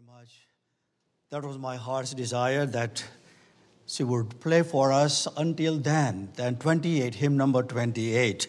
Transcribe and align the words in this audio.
very 0.00 0.18
much. 0.18 0.46
That 1.30 1.44
was 1.44 1.58
my 1.58 1.76
heart's 1.76 2.14
desire 2.14 2.66
that 2.66 3.04
she 3.86 4.04
would 4.04 4.40
play 4.40 4.62
for 4.62 4.92
us 4.92 5.26
until 5.36 5.78
then, 5.78 6.30
then 6.36 6.56
28, 6.56 7.14
hymn 7.14 7.36
number 7.36 7.62
28. 7.62 8.46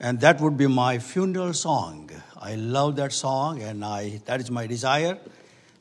And 0.00 0.20
that 0.20 0.40
would 0.40 0.56
be 0.56 0.66
my 0.66 0.98
funeral 0.98 1.52
song. 1.52 2.10
I 2.36 2.56
love 2.56 2.96
that 2.96 3.12
song, 3.12 3.62
and 3.62 3.84
I, 3.84 4.20
that 4.26 4.40
is 4.40 4.50
my 4.50 4.66
desire 4.66 5.18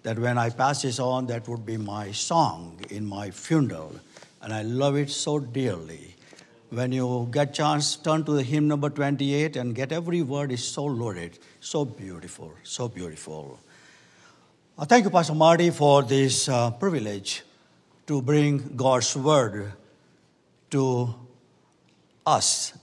that 0.03 0.19
when 0.19 0.37
I 0.37 0.49
pass 0.49 0.81
this 0.83 0.99
on, 0.99 1.27
that 1.27 1.47
would 1.47 1.65
be 1.65 1.77
my 1.77 2.11
song 2.11 2.79
in 2.89 3.05
my 3.05 3.31
funeral. 3.31 3.95
And 4.41 4.53
I 4.53 4.61
love 4.61 4.95
it 4.95 5.09
so 5.09 5.39
dearly. 5.39 6.15
When 6.69 6.91
you 6.91 7.29
get 7.31 7.53
chance, 7.53 7.95
turn 7.95 8.23
to 8.25 8.33
the 8.33 8.43
hymn 8.43 8.67
number 8.67 8.89
28 8.89 9.55
and 9.55 9.75
get 9.75 9.91
every 9.91 10.21
word 10.21 10.51
is 10.51 10.63
so 10.63 10.85
loaded, 10.85 11.39
so 11.59 11.85
beautiful, 11.85 12.53
so 12.63 12.87
beautiful. 12.87 13.59
Uh, 14.75 14.85
thank 14.85 15.05
you, 15.05 15.11
Pastor 15.11 15.35
Marty, 15.35 15.69
for 15.69 16.01
this 16.01 16.49
uh, 16.49 16.71
privilege 16.71 17.43
to 18.07 18.23
bring 18.23 18.75
God's 18.75 19.15
word 19.15 19.71
to 20.71 21.13
us. 22.25 22.73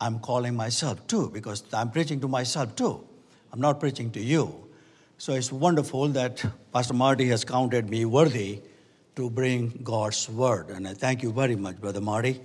I'm 0.00 0.18
calling 0.20 0.56
myself 0.56 1.06
too 1.06 1.28
because 1.28 1.62
I'm 1.74 1.90
preaching 1.90 2.22
to 2.22 2.28
myself 2.28 2.74
too. 2.74 3.06
I'm 3.52 3.60
not 3.60 3.80
preaching 3.80 4.10
to 4.12 4.20
you. 4.20 4.64
So 5.18 5.34
it's 5.34 5.52
wonderful 5.52 6.08
that 6.08 6.42
Pastor 6.72 6.94
Marty 6.94 7.28
has 7.28 7.44
counted 7.44 7.90
me 7.90 8.06
worthy 8.06 8.62
to 9.16 9.28
bring 9.28 9.78
God's 9.84 10.26
word. 10.26 10.70
And 10.70 10.88
I 10.88 10.94
thank 10.94 11.22
you 11.22 11.32
very 11.32 11.54
much, 11.54 11.82
Brother 11.82 12.00
Marty. 12.00 12.40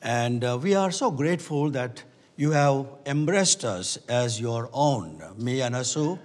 And 0.00 0.42
uh, 0.44 0.58
we 0.62 0.74
are 0.74 0.90
so 0.90 1.10
grateful 1.10 1.68
that 1.72 2.02
you 2.36 2.52
have 2.52 2.86
embraced 3.04 3.66
us 3.66 3.98
as 4.08 4.40
your 4.40 4.70
own, 4.72 5.22
me 5.36 5.60
and 5.60 5.74
Asu. 5.74 6.18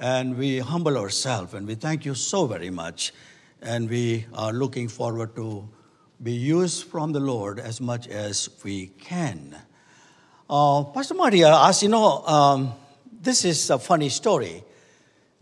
And 0.00 0.38
we 0.38 0.60
humble 0.60 0.96
ourselves 0.96 1.52
and 1.52 1.66
we 1.66 1.74
thank 1.74 2.06
you 2.06 2.14
so 2.14 2.46
very 2.46 2.70
much. 2.70 3.12
And 3.60 3.90
we 3.90 4.24
are 4.32 4.50
looking 4.50 4.88
forward 4.88 5.36
to 5.36 5.68
be 6.22 6.32
used 6.32 6.84
from 6.86 7.12
the 7.12 7.20
Lord 7.20 7.60
as 7.60 7.82
much 7.82 8.08
as 8.08 8.48
we 8.64 8.86
can. 8.98 9.54
Uh, 10.48 10.84
Pastor 10.84 11.12
Marty 11.12 11.44
asked, 11.44 11.82
you 11.82 11.90
know, 11.90 12.24
um, 12.24 12.72
this 13.20 13.44
is 13.44 13.68
a 13.68 13.78
funny 13.78 14.08
story. 14.08 14.64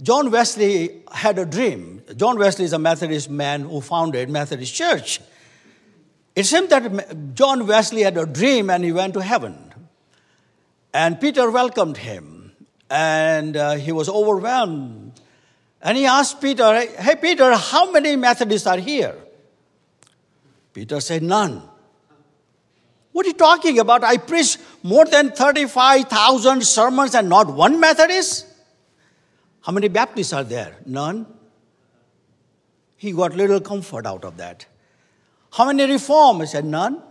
John 0.03 0.29
Wesley 0.33 1.03
had 1.13 1.39
a 1.39 1.47
dream. 1.47 2.03
John 2.17 2.37
Wesley 2.37 2.65
is 2.65 2.73
a 2.73 2.81
Methodist 2.81 3.31
man 3.31 3.63
who 3.63 3.81
founded 3.81 4.29
Methodist 4.29 4.75
Church. 4.75 5.21
It 6.35 6.47
seemed 6.47 6.71
that 6.71 7.35
John 7.35 7.65
Wesley 7.65 8.03
had 8.03 8.17
a 8.19 8.27
dream 8.27 8.71
and 8.71 8.83
he 8.83 8.91
went 8.91 9.15
to 9.15 9.21
heaven. 9.21 9.73
And 10.93 11.21
Peter 11.21 11.49
welcomed 11.49 11.99
him. 11.99 12.38
And 12.91 13.57
uh, 13.57 13.75
he 13.75 13.93
was 13.93 14.09
overwhelmed. 14.09 15.21
And 15.81 15.97
he 15.97 16.07
asked 16.07 16.41
Peter, 16.41 16.87
Hey, 16.99 17.17
Peter, 17.17 17.55
how 17.55 17.91
many 17.91 18.17
Methodists 18.17 18.67
are 18.67 18.79
here? 18.79 19.15
Peter 20.73 21.01
said, 21.01 21.23
None. 21.23 21.63
What 23.13 23.27
are 23.27 23.31
you 23.31 23.35
talking 23.35 23.79
about? 23.79 24.05
I 24.05 24.17
preached 24.17 24.59
more 24.83 25.05
than 25.05 25.33
35,000 25.33 26.65
sermons 26.65 27.15
and 27.15 27.29
not 27.29 27.53
one 27.53 27.81
Methodist? 27.81 28.47
How 29.61 29.73
many 29.73 29.89
Baptists 29.89 30.33
are 30.33 30.45
there? 30.45 30.77
None. 30.87 31.27
He 32.97 33.13
got 33.13 33.35
little 33.35 33.61
comfort 33.61 34.07
out 34.07 34.25
of 34.25 34.37
that. 34.37 34.67
How 35.53 35.67
many 35.67 35.91
reform? 35.91 36.41
He 36.41 36.47
said, 36.47 36.65
None. 36.65 37.03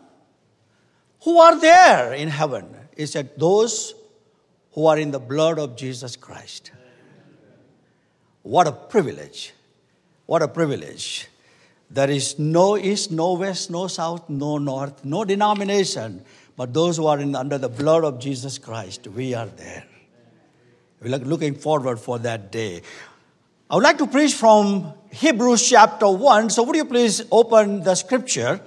Who 1.24 1.40
are 1.40 1.60
there 1.60 2.14
in 2.14 2.30
heaven? 2.30 2.76
He 2.96 3.06
said, 3.06 3.32
Those 3.38 3.94
who 4.78 4.86
are 4.86 5.00
in 5.00 5.10
the 5.10 5.20
blood 5.20 5.58
of 5.58 5.76
Jesus 5.76 6.16
Christ. 6.16 6.70
What 8.44 8.68
a 8.68 8.72
privilege. 8.72 9.52
What 10.28 10.44
a 10.44 10.48
privilege. 10.48 11.30
There 11.90 12.12
is 12.12 12.38
no 12.38 12.78
east, 12.78 13.10
no 13.10 13.34
west, 13.34 13.72
no 13.72 13.88
south, 13.88 14.30
no 14.30 14.60
north, 14.60 15.04
no 15.04 15.26
denomination, 15.26 16.24
but 16.56 16.76
those 16.76 16.98
who 16.98 17.08
are 17.08 17.18
in, 17.18 17.34
under 17.34 17.58
the 17.58 17.70
blood 17.70 18.04
of 18.04 18.20
Jesus 18.20 18.60
Christ, 18.60 19.08
we 19.08 19.34
are 19.34 19.48
there. 19.48 19.84
We're 21.02 21.18
looking 21.18 21.56
forward 21.56 22.00
for 22.00 22.20
that 22.20 22.52
day. 22.52 22.84
I 23.72 23.76
would 23.78 23.84
like 23.84 23.98
to 23.98 24.06
preach 24.06 24.36
from 24.36 24.94
Hebrews 25.12 25.68
chapter 25.68 26.08
1. 26.08 26.52
So, 26.52 26.62
would 26.62 26.76
you 26.76 26.86
please 26.86 27.24
open 27.32 27.82
the 27.82 27.96
scripture? 27.96 28.62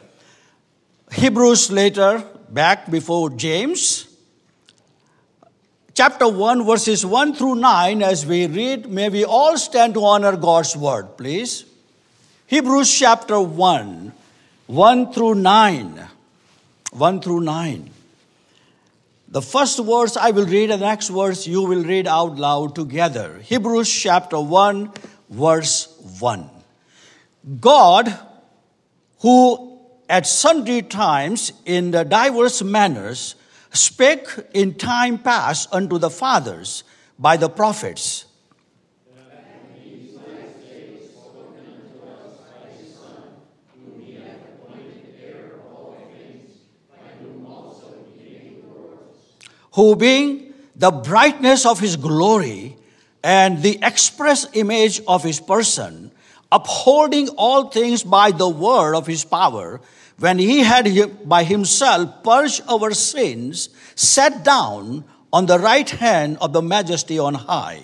Hebrews 1.12 1.70
later, 1.70 2.24
back 2.48 2.90
before 2.90 3.30
James. 3.30 4.09
Chapter 6.00 6.28
1, 6.28 6.64
verses 6.64 7.04
1 7.04 7.34
through 7.34 7.56
9, 7.56 8.02
as 8.02 8.24
we 8.24 8.46
read, 8.46 8.90
may 8.90 9.10
we 9.10 9.22
all 9.22 9.58
stand 9.58 9.92
to 9.92 10.02
honor 10.02 10.34
God's 10.34 10.74
word, 10.74 11.18
please. 11.18 11.66
Hebrews 12.46 12.90
chapter 12.90 13.38
1, 13.38 14.10
1 14.66 15.12
through 15.12 15.34
9. 15.34 16.08
1 16.92 17.20
through 17.20 17.40
9. 17.40 17.90
The 19.28 19.42
first 19.42 19.78
verse 19.84 20.16
I 20.16 20.30
will 20.30 20.46
read, 20.46 20.70
and 20.70 20.80
the 20.80 20.86
next 20.86 21.08
verse 21.08 21.46
you 21.46 21.60
will 21.64 21.84
read 21.84 22.06
out 22.06 22.36
loud 22.36 22.74
together. 22.74 23.38
Hebrews 23.44 23.92
chapter 23.92 24.40
1, 24.40 24.90
verse 25.28 25.94
1. 26.18 26.48
God, 27.60 28.18
who 29.18 29.78
at 30.08 30.26
sundry 30.26 30.80
times 30.80 31.52
in 31.66 31.90
the 31.90 32.06
diverse 32.06 32.62
manners 32.62 33.34
spake 33.72 34.28
in 34.52 34.74
time 34.74 35.18
past 35.18 35.68
unto 35.72 35.98
the 35.98 36.10
fathers 36.10 36.84
by 37.18 37.36
the 37.36 37.48
prophets. 37.48 38.26
Who 49.74 49.94
being 49.94 50.52
the 50.74 50.90
brightness 50.90 51.64
of 51.64 51.78
his 51.78 51.96
glory 51.96 52.76
and 53.22 53.62
the 53.62 53.78
express 53.82 54.46
image 54.52 55.00
of 55.06 55.22
his 55.22 55.38
person, 55.38 56.10
upholding 56.50 57.28
all 57.30 57.68
things 57.68 58.02
by 58.02 58.32
the 58.32 58.48
word 58.48 58.96
of 58.96 59.06
his 59.06 59.24
power, 59.24 59.80
when 60.20 60.38
he 60.38 60.60
had 60.60 60.86
by 61.26 61.44
himself 61.44 62.22
purged 62.22 62.62
our 62.68 62.92
sins, 62.92 63.70
sat 63.94 64.44
down 64.44 65.04
on 65.32 65.46
the 65.46 65.58
right 65.58 65.88
hand 65.88 66.36
of 66.40 66.52
the 66.52 66.60
majesty 66.60 67.18
on 67.18 67.34
high. 67.34 67.80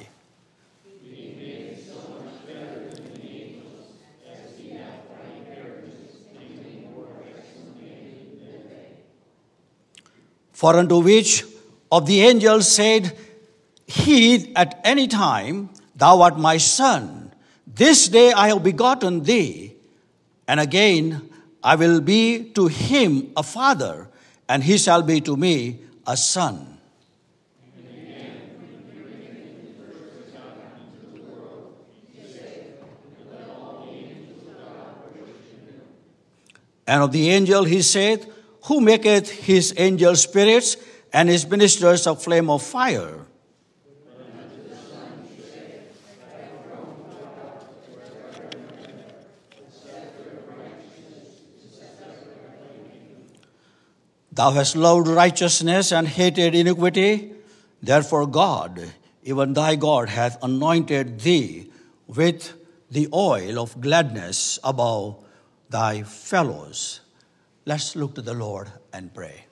For 10.53 10.77
unto 10.77 11.01
which 11.01 11.45
of 11.93 12.07
the 12.07 12.23
angels 12.23 12.69
said, 12.69 13.17
He 13.87 14.55
at 14.57 14.81
any 14.85 15.07
time, 15.07 15.71
Thou 15.95 16.21
art 16.21 16.39
my 16.39 16.59
son. 16.59 17.33
This 17.67 18.09
day 18.09 18.33
I 18.33 18.49
have 18.49 18.63
begotten 18.63 19.23
thee. 19.23 19.75
And 20.49 20.61
again, 20.61 21.29
I 21.67 21.75
will 21.75 22.01
be 22.01 22.45
to 22.51 22.69
him 22.69 23.33
a 23.37 23.43
father, 23.43 24.09
and 24.49 24.63
he 24.63 24.79
shall 24.79 25.03
be 25.03 25.21
to 25.23 25.37
me 25.37 25.81
a 26.07 26.17
son. 26.17 26.79
And 36.87 37.03
of 37.03 37.11
the 37.11 37.31
angel 37.31 37.65
he 37.65 37.83
said, 37.83 38.25
Who 38.67 38.81
maketh 38.81 39.29
his 39.29 39.75
angel 39.77 40.15
spirits 40.15 40.77
and 41.13 41.29
his 41.29 41.51
ministers 41.51 42.07
a 42.07 42.15
flame 42.15 42.49
of 42.49 42.63
fire. 42.63 43.27
Thou 54.37 54.51
hast 54.51 54.77
loved 54.77 55.09
righteousness 55.09 55.93
and 55.93 56.07
hated 56.07 56.55
iniquity. 56.55 57.33
Therefore, 57.83 58.27
God, 58.27 58.93
even 59.23 59.55
thy 59.55 59.77
God, 59.77 60.11
hath 60.11 60.37
anointed 60.43 61.21
thee 61.21 61.71
with 62.07 62.53
the 62.91 63.09
oil 63.15 63.59
of 63.59 63.81
gladness 63.81 64.59
above 64.63 65.25
thy 65.71 66.03
fellows. 66.03 67.01
Let's 67.65 67.97
look 67.97 68.15
to 68.17 68.21
the 68.21 68.35
Lord 68.35 68.71
and 68.93 69.13
pray. 69.15 69.47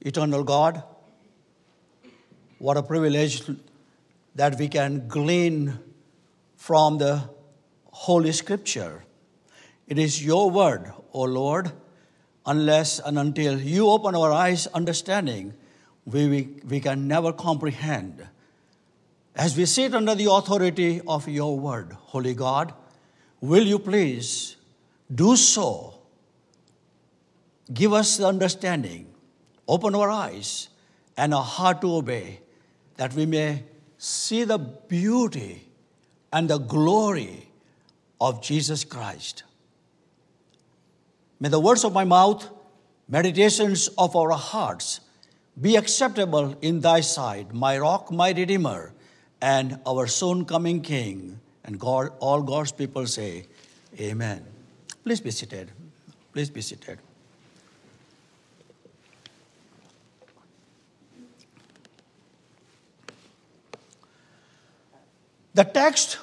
Eternal 0.00 0.42
God, 0.42 0.82
what 2.58 2.76
a 2.76 2.82
privilege 2.82 3.44
that 4.34 4.58
we 4.58 4.66
can 4.66 5.06
glean 5.06 5.78
from 6.56 6.98
the 6.98 7.30
Holy 7.92 8.32
Scripture. 8.32 9.04
It 9.86 10.00
is 10.00 10.24
your 10.24 10.50
word, 10.50 10.92
O 11.12 11.22
Lord. 11.22 11.70
Unless 12.44 12.98
and 13.00 13.18
until 13.18 13.60
you 13.60 13.88
open 13.88 14.14
our 14.14 14.32
eyes 14.32 14.66
understanding, 14.68 15.54
we, 16.04 16.28
we, 16.28 16.48
we 16.68 16.80
can 16.80 17.06
never 17.06 17.32
comprehend 17.32 18.26
as 19.34 19.56
we 19.56 19.64
sit 19.64 19.94
under 19.94 20.14
the 20.14 20.30
authority 20.30 21.00
of 21.06 21.26
your 21.26 21.58
word, 21.58 21.92
Holy 21.92 22.34
God, 22.34 22.74
will 23.40 23.66
you 23.66 23.78
please 23.78 24.56
do 25.12 25.36
so? 25.36 25.94
Give 27.72 27.94
us 27.94 28.18
the 28.18 28.26
understanding, 28.26 29.06
open 29.66 29.94
our 29.94 30.10
eyes 30.10 30.68
and 31.16 31.32
our 31.32 31.42
heart 31.42 31.80
to 31.80 31.94
obey, 31.94 32.40
that 32.96 33.14
we 33.14 33.24
may 33.24 33.64
see 33.96 34.44
the 34.44 34.58
beauty 34.58 35.66
and 36.30 36.50
the 36.50 36.58
glory 36.58 37.48
of 38.20 38.42
Jesus 38.42 38.84
Christ. 38.84 39.44
May 41.42 41.48
the 41.48 41.58
words 41.58 41.82
of 41.82 41.92
my 41.92 42.04
mouth, 42.04 42.48
meditations 43.08 43.88
of 43.98 44.14
our 44.14 44.30
hearts, 44.30 45.00
be 45.60 45.74
acceptable 45.74 46.56
in 46.62 46.78
thy 46.78 47.00
sight, 47.00 47.52
my 47.52 47.76
rock, 47.78 48.12
my 48.12 48.30
redeemer, 48.30 48.94
and 49.40 49.80
our 49.84 50.06
soon 50.06 50.44
coming 50.44 50.82
King. 50.82 51.40
And 51.64 51.80
God, 51.80 52.10
all 52.20 52.42
God's 52.42 52.70
people 52.70 53.08
say, 53.08 53.46
Amen. 53.98 54.46
Please 55.02 55.20
be 55.20 55.32
seated. 55.32 55.72
Please 56.32 56.48
be 56.48 56.60
seated. 56.60 57.00
The 65.54 65.64
text 65.64 66.18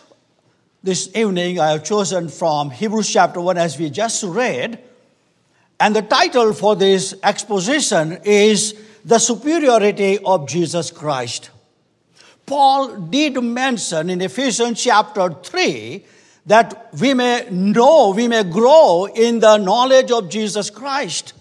this 0.81 1.13
evening 1.13 1.59
I 1.59 1.71
have 1.71 1.83
chosen 1.83 2.29
from 2.29 2.69
Hebrews 2.69 3.11
chapter 3.11 3.41
1 3.41 3.57
as 3.57 3.77
we 3.77 3.89
just 3.89 4.23
read. 4.23 4.85
And 5.79 5.95
the 5.95 6.01
title 6.01 6.53
for 6.53 6.75
this 6.75 7.15
exposition 7.23 8.19
is 8.23 8.75
The 9.05 9.17
Superiority 9.17 10.19
of 10.19 10.47
Jesus 10.47 10.91
Christ. 10.91 11.51
Paul 12.45 12.97
did 12.97 13.41
mention 13.41 14.09
in 14.09 14.21
Ephesians 14.21 14.83
chapter 14.83 15.29
3 15.29 16.03
that 16.47 16.89
we 16.99 17.13
may 17.13 17.47
know, 17.49 18.09
we 18.09 18.27
may 18.27 18.43
grow 18.43 19.05
in 19.05 19.39
the 19.39 19.57
knowledge 19.57 20.11
of 20.11 20.29
Jesus 20.29 20.69
Christ. 20.69 21.33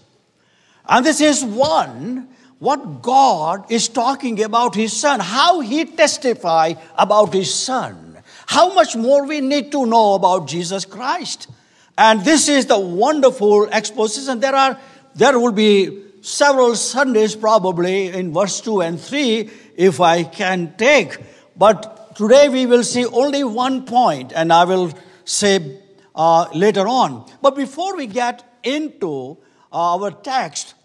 And 0.87 1.05
this 1.05 1.19
is 1.19 1.43
one 1.43 2.29
what 2.59 3.01
God 3.01 3.71
is 3.71 3.87
talking 3.87 4.43
about 4.43 4.75
His 4.75 4.93
Son, 4.93 5.19
how 5.19 5.61
He 5.61 5.85
testified 5.85 6.77
about 6.95 7.33
His 7.33 7.53
Son, 7.53 8.21
how 8.45 8.73
much 8.73 8.95
more 8.95 9.25
we 9.25 9.41
need 9.41 9.71
to 9.71 9.85
know 9.85 10.13
about 10.13 10.47
Jesus 10.47 10.85
Christ. 10.85 11.47
And 11.99 12.23
this 12.23 12.47
is 12.47 12.65
the 12.67 12.79
wonderful 12.79 13.67
exposition. 13.69 14.39
There 14.39 14.55
are, 14.55 14.79
there 15.15 15.37
will 15.37 15.51
be 15.51 16.01
several 16.21 16.77
Sundays 16.77 17.35
probably 17.35 18.07
in 18.07 18.31
verse 18.33 18.61
2 18.61 18.79
and 18.79 18.97
3 18.97 19.49
if 19.75 19.99
I 19.99 20.23
can 20.23 20.75
take. 20.77 21.17
But 21.57 22.15
today 22.15 22.47
we 22.47 22.65
will 22.67 22.85
see 22.85 23.05
only 23.05 23.43
one 23.43 23.85
point 23.85 24.31
and 24.33 24.53
I 24.53 24.63
will 24.63 24.93
say 25.25 25.77
uh, 26.15 26.47
later 26.53 26.87
on. 26.87 27.29
But 27.41 27.57
before 27.57 27.97
we 27.97 28.07
get 28.07 28.45
into 28.63 29.37
uh, 29.69 29.97
our 29.97 30.11
text, 30.11 30.75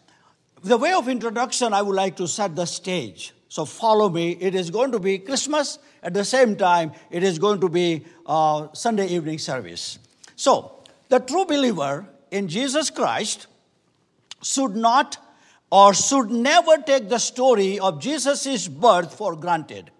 the 0.64 0.76
way 0.76 0.94
of 0.94 1.08
introduction, 1.08 1.72
I 1.72 1.82
would 1.82 1.94
like 1.94 2.16
to 2.16 2.26
set 2.26 2.56
the 2.56 2.66
stage. 2.66 3.32
So 3.48 3.64
follow 3.64 4.08
me. 4.08 4.32
It 4.32 4.56
is 4.56 4.68
going 4.68 4.90
to 4.90 4.98
be 4.98 5.18
Christmas. 5.18 5.78
At 6.02 6.12
the 6.12 6.24
same 6.24 6.56
time, 6.56 6.90
it 7.12 7.22
is 7.22 7.38
going 7.38 7.60
to 7.60 7.68
be 7.68 8.04
uh, 8.26 8.66
Sunday 8.72 9.06
evening 9.06 9.38
service. 9.38 10.00
So, 10.34 10.73
the 11.08 11.20
true 11.20 11.44
believer 11.44 12.06
in 12.30 12.48
Jesus 12.48 12.90
Christ 12.90 13.46
should 14.42 14.76
not 14.76 15.18
or 15.70 15.94
should 15.94 16.30
never 16.30 16.78
take 16.78 17.08
the 17.08 17.18
story 17.18 17.78
of 17.78 18.00
Jesus' 18.00 18.68
birth 18.68 19.14
for 19.14 19.34
granted. 19.34 19.90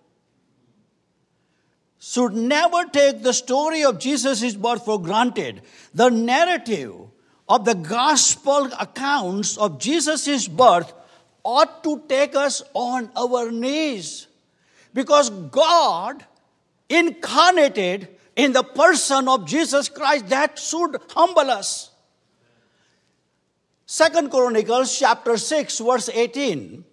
Should 1.98 2.34
never 2.34 2.84
take 2.84 3.22
the 3.22 3.32
story 3.32 3.82
of 3.82 3.98
Jesus' 3.98 4.54
birth 4.54 4.84
for 4.84 5.00
granted. 5.00 5.62
The 5.94 6.10
narrative 6.10 6.94
of 7.48 7.64
the 7.64 7.74
gospel 7.74 8.70
accounts 8.78 9.56
of 9.56 9.78
Jesus' 9.78 10.46
birth 10.46 10.92
ought 11.42 11.82
to 11.84 12.02
take 12.08 12.36
us 12.36 12.62
on 12.74 13.10
our 13.16 13.50
knees 13.50 14.26
because 14.92 15.30
God 15.30 16.24
incarnated 16.88 18.08
in 18.36 18.52
the 18.52 18.62
person 18.62 19.28
of 19.28 19.46
Jesus 19.46 19.88
Christ 19.88 20.28
that 20.28 20.58
should 20.58 20.96
humble 21.10 21.50
us. 21.50 21.90
Second 23.86 24.30
Chronicles 24.30 24.98
chapter 24.98 25.36
6 25.36 25.78
verse 25.78 26.08
18 26.08 26.84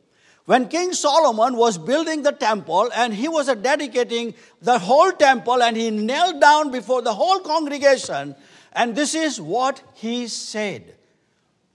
when 0.46 0.68
King 0.68 0.92
Solomon 0.92 1.56
was 1.56 1.78
building 1.78 2.24
the 2.24 2.32
temple 2.32 2.90
and 2.94 3.14
he 3.14 3.28
was 3.28 3.48
dedicating 3.56 4.34
the 4.62 4.80
whole 4.80 5.12
temple 5.12 5.62
and 5.62 5.78
he 5.78 5.92
knelt 5.92 6.42
down 6.42 6.72
before 6.72 7.02
the 7.02 7.14
whole 7.14 7.40
congregation 7.40 8.36
and 8.74 8.96
this 8.96 9.16
is 9.16 9.40
what 9.40 9.82
he 9.94 10.28
said. 10.28 10.96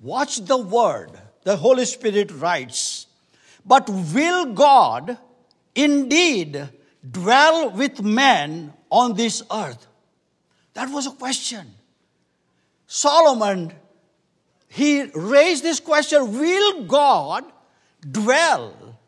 Watch 0.00 0.44
the 0.44 0.56
word. 0.56 1.10
The 1.44 1.56
Holy 1.56 1.84
Spirit 1.84 2.30
writes, 2.32 3.06
But 3.64 3.88
will 3.88 4.52
God 4.52 5.16
indeed 5.74 6.68
dwell 7.08 7.70
with 7.70 8.02
men 8.02 8.72
on 8.96 9.14
this 9.14 9.42
earth? 9.52 9.86
That 10.72 10.90
was 10.90 11.06
a 11.06 11.10
question. 11.10 11.66
Solomon, 12.86 13.72
he 14.68 15.04
raised 15.14 15.62
this 15.62 15.80
question 15.80 16.38
Will 16.38 16.84
God 16.84 17.44
dwell 18.10 18.98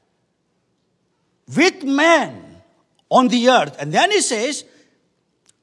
with 1.57 1.83
man 1.85 2.45
on 3.11 3.29
the 3.29 3.49
earth? 3.49 3.77
And 3.81 3.93
then 3.93 4.11
he 4.11 4.21
says, 4.21 4.65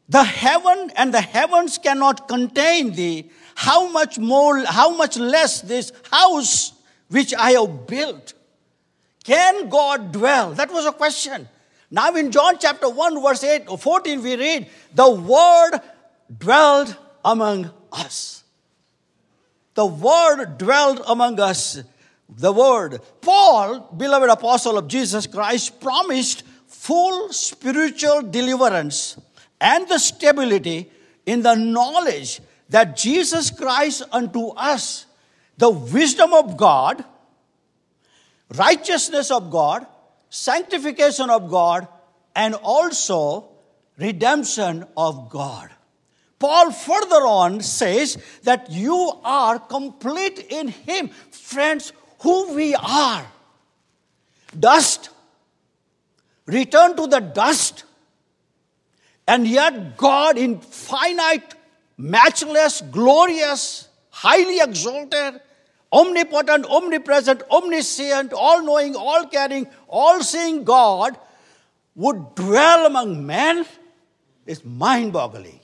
the 0.10 0.24
heaven 0.24 0.92
and 0.96 1.14
the 1.14 1.22
heavens 1.22 1.78
cannot 1.78 2.28
contain 2.28 2.94
thee. 2.94 3.30
How 3.56 3.90
much 3.90 4.20
more, 4.20 4.64
how 4.66 4.96
much 4.96 5.18
less 5.18 5.62
this 5.62 5.92
house 6.12 6.74
which 7.10 7.34
I 7.34 7.52
have 7.52 7.88
built? 7.88 8.34
Can 9.24 9.70
God 9.70 10.12
dwell? 10.12 10.54
That 10.54 10.72
was 10.72 10.86
a 10.86 10.92
question. 10.92 11.48
Now 11.92 12.14
in 12.16 12.32
John 12.32 12.58
chapter 12.60 12.90
1, 12.90 13.22
verse 13.22 13.44
8 13.44 13.64
or 13.68 13.78
14, 13.78 14.22
we 14.22 14.36
read, 14.36 14.70
The 14.94 15.10
word 15.10 15.80
dwelled 16.36 16.96
among 17.24 17.72
us. 17.92 18.44
The 19.76 19.86
word 19.86 20.58
dwelled 20.58 21.02
among 21.08 21.40
us. 21.40 21.84
The 22.30 22.52
word. 22.52 23.02
Paul, 23.22 23.82
beloved 23.96 24.30
apostle 24.30 24.78
of 24.78 24.88
Jesus 24.88 25.28
Christ, 25.28 25.80
promised 25.80 26.44
full 26.68 27.32
spiritual 27.32 28.24
deliverance 28.24 29.20
and 29.62 29.88
the 29.88 30.00
stability 30.00 30.90
in 31.26 31.42
the 31.42 31.56
knowledge 31.56 32.42
that 32.70 32.96
Jesus 32.96 33.52
Christ 33.52 34.04
unto 34.12 34.50
us, 34.50 35.06
the 35.58 35.70
wisdom 35.70 36.34
of 36.34 36.58
God, 36.58 37.04
righteousness 38.56 39.32
of 39.32 39.52
God, 39.52 39.86
sanctification 40.36 41.30
of 41.30 41.50
God, 41.50 41.88
and 42.36 42.56
also 42.56 43.50
redemption 43.98 44.86
of 44.98 45.30
God. 45.30 45.70
Paul 46.38 46.72
further 46.72 47.26
on 47.26 47.62
says 47.62 48.18
that 48.44 48.70
you 48.70 49.20
are 49.24 49.58
complete 49.58 50.40
in 50.50 50.68
Him. 50.68 51.10
Friends, 51.32 51.94
who 52.20 52.54
we 52.54 52.76
are. 52.76 53.26
Dust. 54.58 55.10
Return 56.46 56.96
to 56.98 57.08
the 57.08 57.20
dust 57.20 57.86
and 59.28 59.48
yet, 59.48 59.98
God, 59.98 60.38
in 60.38 60.60
finite, 60.60 61.56
matchless, 61.98 62.82
glorious, 62.82 63.88
highly 64.10 64.60
exalted, 64.60 65.42
omnipotent, 65.96 66.66
omnipresent, 66.66 67.42
omniscient, 67.50 68.34
all 68.34 68.62
knowing, 68.62 68.96
all 68.96 69.26
caring, 69.28 69.68
all 69.88 70.22
seeing 70.22 70.64
God, 70.64 71.18
would 71.96 72.36
dwell 72.36 72.86
among 72.86 73.26
men 73.26 73.66
is 74.46 74.64
mind 74.66 75.14
boggling. 75.14 75.60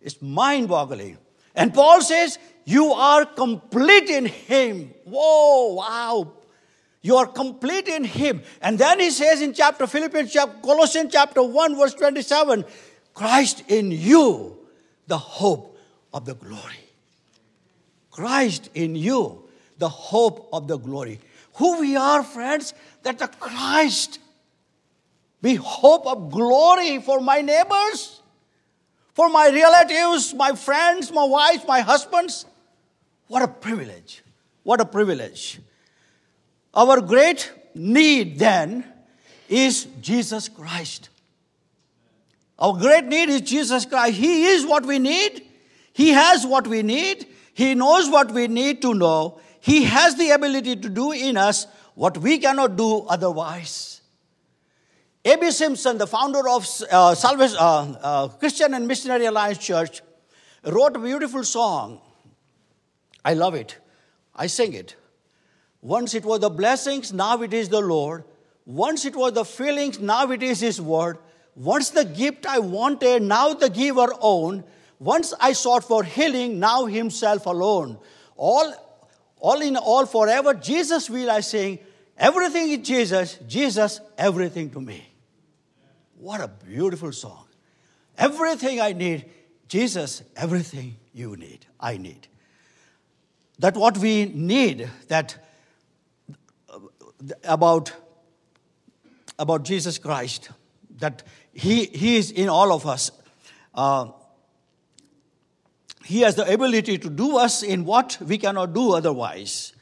It's 0.00 0.20
mind 0.22 0.68
boggling. 0.68 1.18
And 1.54 1.72
Paul 1.72 2.00
says, 2.00 2.38
You 2.64 2.92
are 2.92 3.26
complete 3.26 4.08
in 4.08 4.26
Him. 4.26 4.94
Whoa, 5.04 5.74
wow. 5.74 6.32
You 7.02 7.16
are 7.16 7.26
complete 7.26 7.88
in 7.88 8.04
Him. 8.04 8.42
And 8.62 8.78
then 8.78 8.98
he 8.98 9.10
says 9.10 9.42
in 9.42 9.52
chapter 9.52 9.86
Philippians, 9.86 10.32
chapter, 10.32 10.58
Colossians 10.62 11.12
chapter 11.12 11.42
1, 11.42 11.76
verse 11.76 11.94
27, 11.94 12.64
Christ 13.12 13.62
in 13.68 13.90
you, 13.90 14.58
the 15.06 15.18
hope 15.18 15.78
of 16.14 16.24
the 16.24 16.34
glory. 16.34 16.83
Christ 18.14 18.70
in 18.74 18.94
you, 18.94 19.42
the 19.78 19.88
hope 19.88 20.48
of 20.52 20.68
the 20.68 20.78
glory. 20.78 21.18
Who 21.54 21.80
we 21.80 21.96
are, 21.96 22.22
friends, 22.22 22.72
that 23.02 23.18
the 23.18 23.26
Christ 23.26 24.20
be 25.42 25.56
hope 25.56 26.06
of 26.06 26.30
glory 26.30 27.00
for 27.00 27.20
my 27.20 27.40
neighbors, 27.40 28.22
for 29.14 29.28
my 29.28 29.50
relatives, 29.50 30.32
my 30.32 30.52
friends, 30.52 31.10
my 31.10 31.24
wives, 31.24 31.64
my 31.66 31.80
husbands. 31.80 32.46
What 33.26 33.42
a 33.42 33.48
privilege. 33.48 34.22
What 34.62 34.80
a 34.80 34.84
privilege. 34.84 35.60
Our 36.72 37.00
great 37.00 37.52
need 37.74 38.38
then 38.38 38.84
is 39.48 39.88
Jesus 40.00 40.48
Christ. 40.48 41.08
Our 42.60 42.78
great 42.78 43.06
need 43.06 43.28
is 43.28 43.40
Jesus 43.40 43.84
Christ. 43.84 44.14
He 44.14 44.46
is 44.46 44.64
what 44.64 44.86
we 44.86 45.00
need. 45.00 45.42
He 45.92 46.10
has 46.10 46.46
what 46.46 46.68
we 46.68 46.82
need. 46.82 47.26
He 47.54 47.74
knows 47.74 48.10
what 48.10 48.32
we 48.32 48.48
need 48.48 48.82
to 48.82 48.94
know. 48.94 49.40
He 49.60 49.84
has 49.84 50.16
the 50.16 50.30
ability 50.30 50.76
to 50.76 50.88
do 50.88 51.12
in 51.12 51.36
us 51.36 51.66
what 51.94 52.18
we 52.18 52.38
cannot 52.38 52.76
do 52.76 53.06
otherwise. 53.08 54.02
A.B. 55.24 55.50
Simpson, 55.52 55.96
the 55.96 56.06
founder 56.06 56.46
of 56.48 56.68
uh, 56.90 57.14
Salvation, 57.14 57.56
uh, 57.58 57.96
uh, 58.02 58.28
Christian 58.28 58.74
and 58.74 58.86
Missionary 58.86 59.24
Alliance 59.24 59.58
Church, 59.58 60.02
wrote 60.64 60.96
a 60.96 60.98
beautiful 60.98 61.44
song. 61.44 62.00
I 63.24 63.32
love 63.32 63.54
it. 63.54 63.78
I 64.34 64.48
sing 64.48 64.74
it. 64.74 64.96
Once 65.80 66.14
it 66.14 66.24
was 66.24 66.40
the 66.40 66.50
blessings, 66.50 67.12
now 67.12 67.40
it 67.40 67.54
is 67.54 67.68
the 67.68 67.80
Lord. 67.80 68.24
Once 68.66 69.04
it 69.04 69.16
was 69.16 69.32
the 69.32 69.44
feelings, 69.44 69.98
now 69.98 70.30
it 70.30 70.42
is 70.42 70.60
His 70.60 70.80
word. 70.80 71.18
Once 71.54 71.90
the 71.90 72.04
gift 72.04 72.46
I 72.46 72.58
wanted, 72.58 73.22
now 73.22 73.54
the 73.54 73.70
giver 73.70 74.08
own. 74.20 74.64
Once 74.98 75.34
I 75.40 75.52
sought 75.52 75.84
for 75.84 76.04
healing, 76.04 76.58
now 76.58 76.86
Himself 76.86 77.46
alone. 77.46 77.98
All, 78.36 78.72
all 79.38 79.60
in 79.60 79.76
all, 79.76 80.06
forever, 80.06 80.54
Jesus 80.54 81.10
will 81.10 81.30
I 81.30 81.40
sing. 81.40 81.78
Everything 82.16 82.70
is 82.70 82.78
Jesus, 82.78 83.38
Jesus, 83.46 84.00
everything 84.16 84.70
to 84.70 84.80
me. 84.80 85.08
What 86.18 86.40
a 86.40 86.48
beautiful 86.48 87.12
song. 87.12 87.46
Everything 88.16 88.80
I 88.80 88.92
need, 88.92 89.26
Jesus, 89.68 90.22
everything 90.36 90.96
you 91.12 91.36
need, 91.36 91.66
I 91.80 91.96
need. 91.96 92.28
That 93.58 93.76
what 93.76 93.98
we 93.98 94.26
need, 94.26 94.88
that 95.08 95.36
uh, 96.68 96.78
about, 97.42 97.92
about 99.38 99.64
Jesus 99.64 99.98
Christ, 99.98 100.50
that 100.98 101.24
he, 101.52 101.86
he 101.86 102.16
is 102.16 102.30
in 102.30 102.48
all 102.48 102.72
of 102.72 102.86
us. 102.86 103.10
Uh, 103.74 104.08
he 106.04 106.20
has 106.20 106.34
the 106.34 106.52
ability 106.52 106.98
to 106.98 107.10
do 107.10 107.38
us 107.38 107.62
in 107.62 107.84
what 107.84 108.18
we 108.20 108.38
cannot 108.38 108.74
do 108.74 108.92
otherwise. 108.92 109.72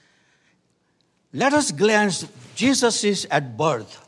Let 1.32 1.52
us 1.52 1.72
glance, 1.72 2.26
Jesus 2.54 3.04
is 3.04 3.26
at 3.30 3.56
birth. 3.56 3.98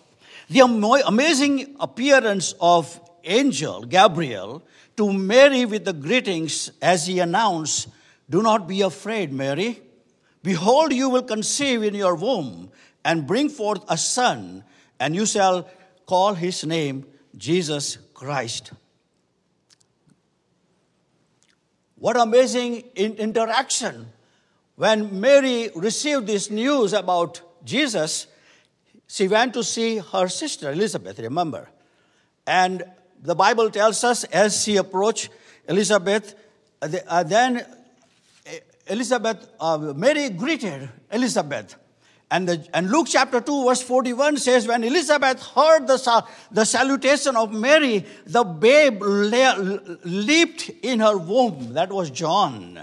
The 0.49 0.61
amazing 0.61 1.77
appearance 1.81 2.55
of 2.61 3.01
angel 3.25 3.83
Gabriel 3.85 4.63
to 4.97 5.13
Mary 5.13 5.65
with 5.65 5.85
the 5.85 5.93
greetings 5.93 6.71
as 6.81 7.07
he 7.07 7.19
announced, 7.19 7.89
Do 8.31 8.43
not 8.43 8.69
be 8.69 8.83
afraid, 8.83 9.33
Mary. 9.33 9.81
Behold, 10.43 10.93
you 10.93 11.09
will 11.09 11.23
conceive 11.23 11.83
in 11.83 11.95
your 11.95 12.15
womb 12.15 12.71
and 13.05 13.27
bring 13.27 13.49
forth 13.49 13.83
a 13.89 13.97
son, 13.97 14.63
and 15.01 15.15
you 15.15 15.27
shall 15.27 15.69
call 16.07 16.35
his 16.35 16.65
name 16.65 17.07
Jesus 17.37 17.99
Christ. 18.13 18.73
What 22.05 22.19
amazing 22.19 22.85
interaction. 22.97 24.13
When 24.77 25.23
Mary 25.23 25.71
received 25.75 26.27
this 26.27 26.51
news 26.51 26.93
about 26.93 27.41
Jesus, 27.65 28.27
she 29.07 29.27
went 29.27 29.55
to 29.55 29.65
see 29.65 30.03
her 30.13 30.29
sister 30.29 30.71
Elizabeth, 30.71 31.19
remember? 31.19 31.67
And 32.47 32.85
the 33.23 33.35
Bible 33.35 33.71
tells 33.71 34.05
us 34.05 34.25
as 34.25 34.63
she 34.65 34.77
approached 34.77 35.31
Elizabeth, 35.67 36.35
uh, 36.83 36.89
uh 37.09 37.23
then 37.23 37.57
uh, 37.57 38.51
Elizabeth, 38.87 39.49
uh, 39.59 39.95
Mary 39.97 40.29
greeted 40.29 40.91
Elizabeth. 41.11 41.75
And, 42.31 42.49
the, 42.49 42.67
and 42.73 42.91
Luke 42.91 43.07
chapter 43.09 43.41
2, 43.41 43.65
verse 43.67 43.83
41 43.83 44.39
says, 44.39 44.67
When 44.67 44.83
Elizabeth 44.83 45.43
heard 45.43 45.87
the, 45.87 46.25
the 46.51 46.65
salutation 46.65 47.37
of 47.37 47.53
Mary, 47.53 48.05
the 48.27 48.45
babe 48.45 49.03
le- 49.03 49.99
leaped 50.05 50.71
in 50.83 51.01
her 51.01 51.17
womb. 51.17 51.75
That 51.75 51.93
was 51.93 52.11
John. 52.11 52.81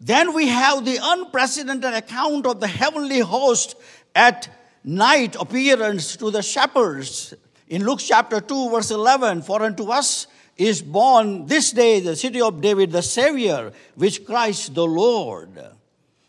Then 0.00 0.34
we 0.34 0.48
have 0.48 0.84
the 0.84 0.98
unprecedented 1.02 1.94
account 1.94 2.46
of 2.46 2.60
the 2.60 2.68
heavenly 2.68 3.20
host 3.20 3.74
at 4.14 4.48
night 4.84 5.36
appearance 5.38 6.16
to 6.16 6.30
the 6.30 6.42
shepherds. 6.42 7.34
In 7.68 7.84
Luke 7.84 8.00
chapter 8.00 8.40
2, 8.40 8.70
verse 8.70 8.90
11, 8.90 9.42
for 9.42 9.62
unto 9.62 9.90
us 9.90 10.28
is 10.56 10.80
born 10.80 11.46
this 11.46 11.72
day 11.72 12.00
the 12.00 12.16
city 12.16 12.40
of 12.40 12.60
David, 12.60 12.92
the 12.92 13.02
Savior, 13.02 13.72
which 13.94 14.24
Christ 14.24 14.74
the 14.74 14.86
Lord. 14.86 15.75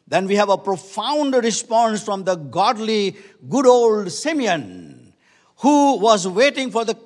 Then 0.08 0.28
we 0.28 0.36
have 0.36 0.50
a 0.50 0.58
profound 0.58 1.34
response 1.34 2.04
from 2.04 2.24
the 2.24 2.36
godly, 2.36 3.18
good 3.50 3.68
old 3.68 4.12
Simeon, 4.12 5.14
who 5.58 5.98
was 5.98 6.28
waiting 6.28 6.72
for 6.72 6.86
the 6.86 6.98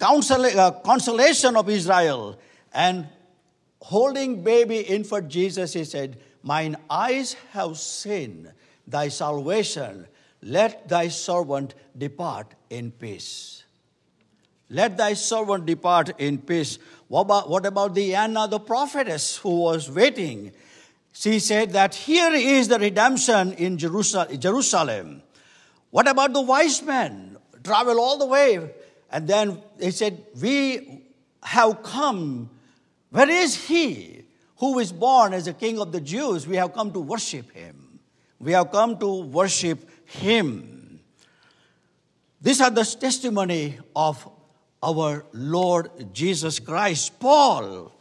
uh, 0.00 0.70
consolation 0.82 1.56
of 1.56 1.68
Israel. 1.68 2.38
And 2.74 3.08
holding 3.80 4.42
baby 4.42 4.80
infant 4.80 5.28
Jesus, 5.28 5.72
he 5.72 5.84
said, 5.84 6.18
Mine 6.42 6.76
eyes 6.90 7.34
have 7.52 7.78
seen 7.78 8.52
thy 8.86 9.08
salvation 9.08 10.06
let 10.42 10.88
thy 10.88 11.08
servant 11.08 11.74
depart 11.96 12.54
in 12.68 12.90
peace. 12.90 13.62
Let 14.68 14.96
thy 14.96 15.14
servant 15.14 15.66
depart 15.66 16.10
in 16.18 16.38
peace. 16.38 16.78
What 17.08 17.22
about, 17.22 17.48
what 17.48 17.66
about 17.66 17.94
the 17.94 18.14
Anna, 18.14 18.48
the 18.48 18.58
prophetess, 18.58 19.36
who 19.36 19.60
was 19.60 19.90
waiting? 19.90 20.52
She 21.12 21.38
said 21.38 21.70
that 21.72 21.94
here 21.94 22.32
is 22.32 22.68
the 22.68 22.78
redemption 22.78 23.52
in 23.52 23.76
Jerusalem. 23.78 25.22
What 25.90 26.08
about 26.08 26.32
the 26.32 26.40
wise 26.40 26.82
men? 26.82 27.36
Travel 27.62 28.00
all 28.00 28.18
the 28.18 28.26
way. 28.26 28.70
And 29.10 29.28
then 29.28 29.62
they 29.78 29.90
said, 29.90 30.24
We 30.40 31.04
have 31.42 31.82
come. 31.82 32.50
Where 33.10 33.28
is 33.28 33.66
he 33.66 34.24
who 34.56 34.78
is 34.78 34.90
born 34.90 35.34
as 35.34 35.46
a 35.46 35.52
king 35.52 35.78
of 35.78 35.92
the 35.92 36.00
Jews? 36.00 36.46
We 36.46 36.56
have 36.56 36.72
come 36.72 36.92
to 36.92 37.00
worship 37.00 37.52
him. 37.52 38.00
We 38.40 38.52
have 38.52 38.72
come 38.72 38.98
to 38.98 39.22
worship 39.22 39.88
him. 40.06 41.00
These 42.40 42.60
are 42.60 42.70
the 42.70 42.84
testimony 42.84 43.78
of 43.94 44.28
our 44.82 45.24
Lord 45.32 46.12
Jesus 46.12 46.58
Christ. 46.58 47.20
Paul 47.20 47.92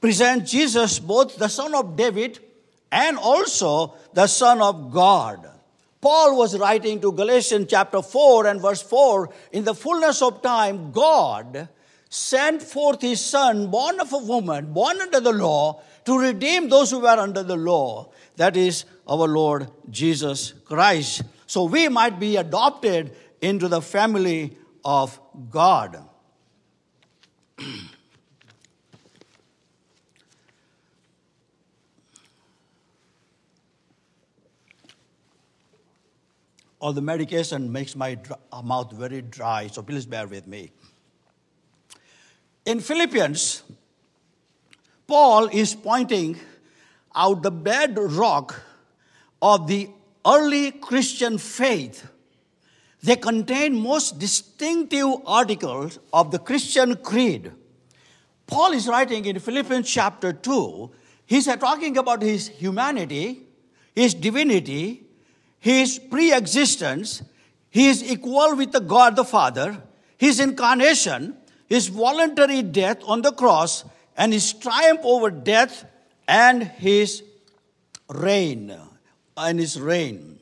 presents 0.00 0.50
Jesus 0.50 0.98
both 0.98 1.36
the 1.36 1.48
son 1.48 1.74
of 1.74 1.96
David 1.96 2.40
and 2.90 3.18
also 3.18 3.94
the 4.14 4.26
son 4.26 4.60
of 4.62 4.92
God. 4.92 5.48
Paul 6.00 6.36
was 6.36 6.56
writing 6.58 7.00
to 7.00 7.12
Galatians 7.12 7.66
chapter 7.68 8.02
4 8.02 8.46
and 8.46 8.60
verse 8.60 8.82
4 8.82 9.30
In 9.52 9.64
the 9.64 9.74
fullness 9.74 10.22
of 10.22 10.42
time, 10.42 10.92
God 10.92 11.68
sent 12.08 12.62
forth 12.62 13.02
his 13.02 13.22
son, 13.24 13.70
born 13.70 14.00
of 14.00 14.12
a 14.12 14.18
woman, 14.18 14.72
born 14.72 15.00
under 15.00 15.20
the 15.20 15.32
law, 15.32 15.82
to 16.04 16.18
redeem 16.18 16.68
those 16.68 16.90
who 16.90 17.00
were 17.00 17.08
under 17.08 17.42
the 17.42 17.56
law. 17.56 18.10
That 18.36 18.56
is 18.56 18.84
our 19.06 19.26
Lord 19.26 19.70
Jesus 19.90 20.52
Christ 20.64 21.22
so 21.48 21.64
we 21.64 21.88
might 21.88 22.20
be 22.20 22.36
adopted 22.36 23.10
into 23.40 23.68
the 23.68 23.80
family 23.80 24.56
of 24.84 25.18
God. 25.50 26.04
All 36.80 36.92
the 36.92 37.02
medication 37.02 37.72
makes 37.72 37.96
my 37.96 38.18
uh, 38.52 38.62
mouth 38.62 38.92
very 38.92 39.22
dry, 39.22 39.66
so 39.66 39.82
please 39.82 40.06
bear 40.06 40.26
with 40.26 40.46
me. 40.46 40.70
In 42.64 42.80
Philippians, 42.80 43.62
Paul 45.06 45.48
is 45.48 45.74
pointing 45.74 46.38
out 47.14 47.42
the 47.42 47.50
bedrock 47.50 48.62
of 49.42 49.66
the 49.66 49.88
early 50.26 50.70
Christian 50.72 51.38
faith, 51.38 52.06
they 53.02 53.16
contain 53.16 53.74
most 53.74 54.18
distinctive 54.18 55.06
articles 55.24 55.98
of 56.12 56.30
the 56.30 56.38
Christian 56.38 56.96
creed. 56.96 57.52
Paul 58.46 58.72
is 58.72 58.88
writing 58.88 59.24
in 59.24 59.38
Philippians 59.38 59.88
chapter 59.88 60.32
2, 60.32 60.90
he's 61.26 61.46
talking 61.46 61.96
about 61.96 62.22
his 62.22 62.48
humanity, 62.48 63.46
his 63.94 64.14
divinity, 64.14 65.07
his 65.60 65.98
pre 65.98 66.32
existence, 66.32 67.22
his 67.70 68.02
equal 68.02 68.56
with 68.56 68.72
the 68.72 68.80
God 68.80 69.16
the 69.16 69.24
Father, 69.24 69.82
his 70.16 70.40
incarnation, 70.40 71.36
his 71.66 71.88
voluntary 71.88 72.62
death 72.62 72.98
on 73.04 73.22
the 73.22 73.32
cross, 73.32 73.84
and 74.16 74.32
his 74.32 74.52
triumph 74.52 75.00
over 75.04 75.30
death 75.30 75.84
and 76.26 76.62
his 76.62 77.22
reign 78.08 78.76
and 79.36 79.58
his 79.58 79.80
reign. 79.80 80.38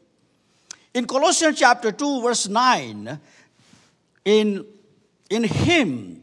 In 0.94 1.06
Colossians 1.06 1.58
chapter 1.58 1.92
2, 1.92 2.22
verse 2.22 2.48
9, 2.48 3.20
in, 4.24 4.64
in 5.28 5.44
him, 5.44 6.22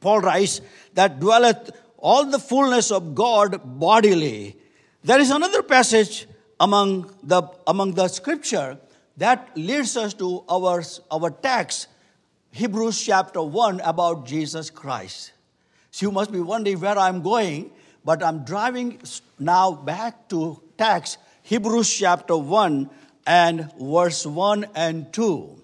Paul 0.00 0.20
writes, 0.20 0.60
that 0.94 1.20
dwelleth 1.20 1.70
all 1.98 2.24
the 2.24 2.38
fullness 2.38 2.90
of 2.90 3.14
God 3.14 3.60
bodily. 3.78 4.56
There 5.04 5.20
is 5.20 5.30
another 5.30 5.62
passage 5.62 6.26
among 6.60 7.14
the, 7.22 7.42
among 7.66 7.92
the 7.92 8.08
scripture 8.08 8.78
that 9.16 9.50
leads 9.56 9.96
us 9.96 10.14
to 10.14 10.44
our, 10.48 10.82
our 11.10 11.30
text 11.30 11.88
Hebrews 12.52 13.02
chapter 13.02 13.42
1 13.42 13.80
about 13.80 14.26
Jesus 14.26 14.70
Christ. 14.70 15.32
So 15.90 16.06
you 16.06 16.12
must 16.12 16.32
be 16.32 16.40
wondering 16.40 16.80
where 16.80 16.98
I'm 16.98 17.22
going, 17.22 17.70
but 18.04 18.22
I'm 18.22 18.44
driving 18.44 18.98
now 19.38 19.72
back 19.72 20.28
to 20.30 20.62
text, 20.78 21.18
Hebrews 21.42 21.92
chapter 21.92 22.36
1 22.36 22.88
and 23.26 23.70
verse 23.78 24.24
1 24.24 24.66
and 24.74 25.12
2. 25.12 25.62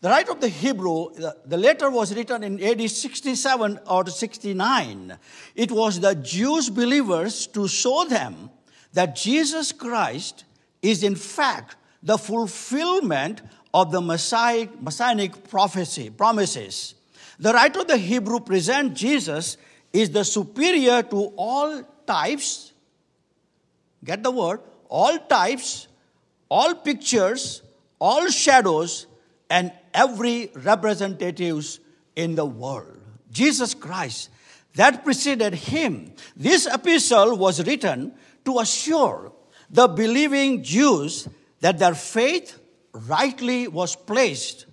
The 0.00 0.08
writer 0.08 0.32
of 0.32 0.40
the 0.40 0.48
Hebrew, 0.48 1.10
the 1.14 1.56
letter 1.56 1.90
was 1.90 2.14
written 2.14 2.42
in 2.42 2.62
AD 2.62 2.90
67 2.90 3.80
or 3.88 4.06
69. 4.06 5.18
It 5.54 5.72
was 5.72 6.00
the 6.00 6.14
Jewish 6.14 6.68
believers 6.68 7.46
to 7.48 7.66
show 7.66 8.04
them 8.04 8.50
that 8.96 9.14
Jesus 9.14 9.72
Christ 9.72 10.44
is 10.80 11.02
in 11.02 11.16
fact 11.16 11.76
the 12.02 12.16
fulfillment 12.16 13.42
of 13.74 13.92
the 13.92 14.00
messianic, 14.00 14.80
messianic 14.80 15.50
prophecy, 15.50 16.08
promises. 16.08 16.94
The 17.38 17.52
writer 17.52 17.80
of 17.80 17.88
the 17.88 17.98
Hebrew 17.98 18.40
present 18.40 18.94
Jesus 18.94 19.58
is 19.92 20.08
the 20.08 20.24
superior 20.24 21.02
to 21.02 21.30
all 21.36 21.82
types. 22.06 22.72
Get 24.02 24.22
the 24.22 24.30
word? 24.30 24.60
All 24.88 25.18
types, 25.18 25.88
all 26.48 26.74
pictures, 26.76 27.60
all 27.98 28.28
shadows, 28.28 29.06
and 29.50 29.72
every 29.92 30.50
representatives 30.54 31.80
in 32.14 32.34
the 32.34 32.46
world. 32.46 32.96
Jesus 33.30 33.74
Christ, 33.74 34.30
that 34.76 35.04
preceded 35.04 35.52
him. 35.52 36.14
This 36.34 36.64
epistle 36.64 37.36
was 37.36 37.62
written 37.66 38.14
to 38.46 38.60
assure 38.60 39.32
the 39.68 39.86
believing 39.88 40.62
Jews 40.62 41.28
that 41.60 41.78
their 41.78 41.94
faith 41.94 42.58
rightly 42.92 43.68
was 43.68 43.94
placed, 43.94 44.66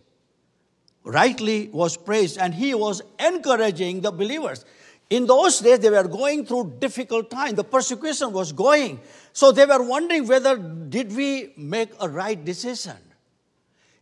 rightly 1.03 1.69
was 1.69 1.97
praised, 1.97 2.37
and 2.37 2.53
he 2.53 2.73
was 2.73 3.01
encouraging 3.19 4.01
the 4.01 4.11
believers. 4.11 4.63
In 5.09 5.25
those 5.27 5.59
days, 5.59 5.79
they 5.79 5.89
were 5.89 6.07
going 6.07 6.45
through 6.45 6.75
difficult 6.79 7.29
time. 7.29 7.55
The 7.55 7.63
persecution 7.63 8.31
was 8.31 8.51
going. 8.51 8.99
So 9.33 9.51
they 9.51 9.65
were 9.65 9.83
wondering 9.83 10.27
whether 10.27 10.57
did 10.57 11.15
we 11.15 11.53
make 11.57 11.89
a 11.99 12.07
right 12.07 12.43
decision. 12.43 12.97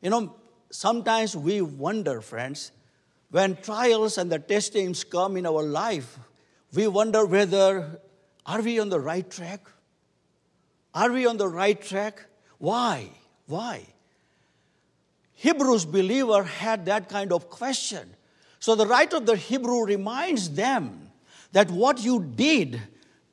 You 0.01 0.09
know, 0.09 0.35
sometimes 0.69 1.35
we 1.35 1.61
wonder, 1.61 2.21
friends, 2.21 2.71
when 3.29 3.55
trials 3.57 4.17
and 4.17 4.31
the 4.31 4.39
testings 4.39 5.03
come 5.03 5.37
in 5.37 5.45
our 5.45 5.63
life, 5.63 6.19
we 6.73 6.87
wonder 6.87 7.25
whether 7.25 7.99
are 8.45 8.61
we 8.61 8.79
on 8.79 8.89
the 8.89 8.99
right 8.99 9.29
track? 9.29 9.61
Are 10.93 11.11
we 11.11 11.25
on 11.25 11.37
the 11.37 11.47
right 11.47 11.81
track? 11.81 12.25
Why? 12.57 13.09
Why? 13.47 13.85
Hebrews 15.33 15.85
believer 15.85 16.43
had 16.43 16.85
that 16.85 17.09
kind 17.09 17.31
of 17.33 17.49
question. 17.49 18.09
So 18.59 18.75
the 18.75 18.85
writer 18.85 19.17
of 19.17 19.25
the 19.25 19.35
Hebrew 19.35 19.85
reminds 19.85 20.49
them 20.49 21.09
that 21.51 21.71
what 21.71 22.03
you 22.03 22.23
did 22.23 22.79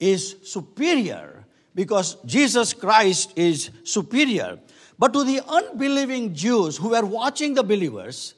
is 0.00 0.37
superior 0.43 1.45
because 1.75 2.17
Jesus 2.25 2.73
Christ 2.73 3.33
is 3.37 3.71
superior. 3.85 4.59
But 4.99 5.12
to 5.12 5.25
the 5.25 5.43
unbelieving 5.47 6.35
Jews 6.35 6.77
who 6.77 6.88
were 6.91 7.05
watching 7.05 7.55
the 7.55 7.62
believers, 7.62 8.35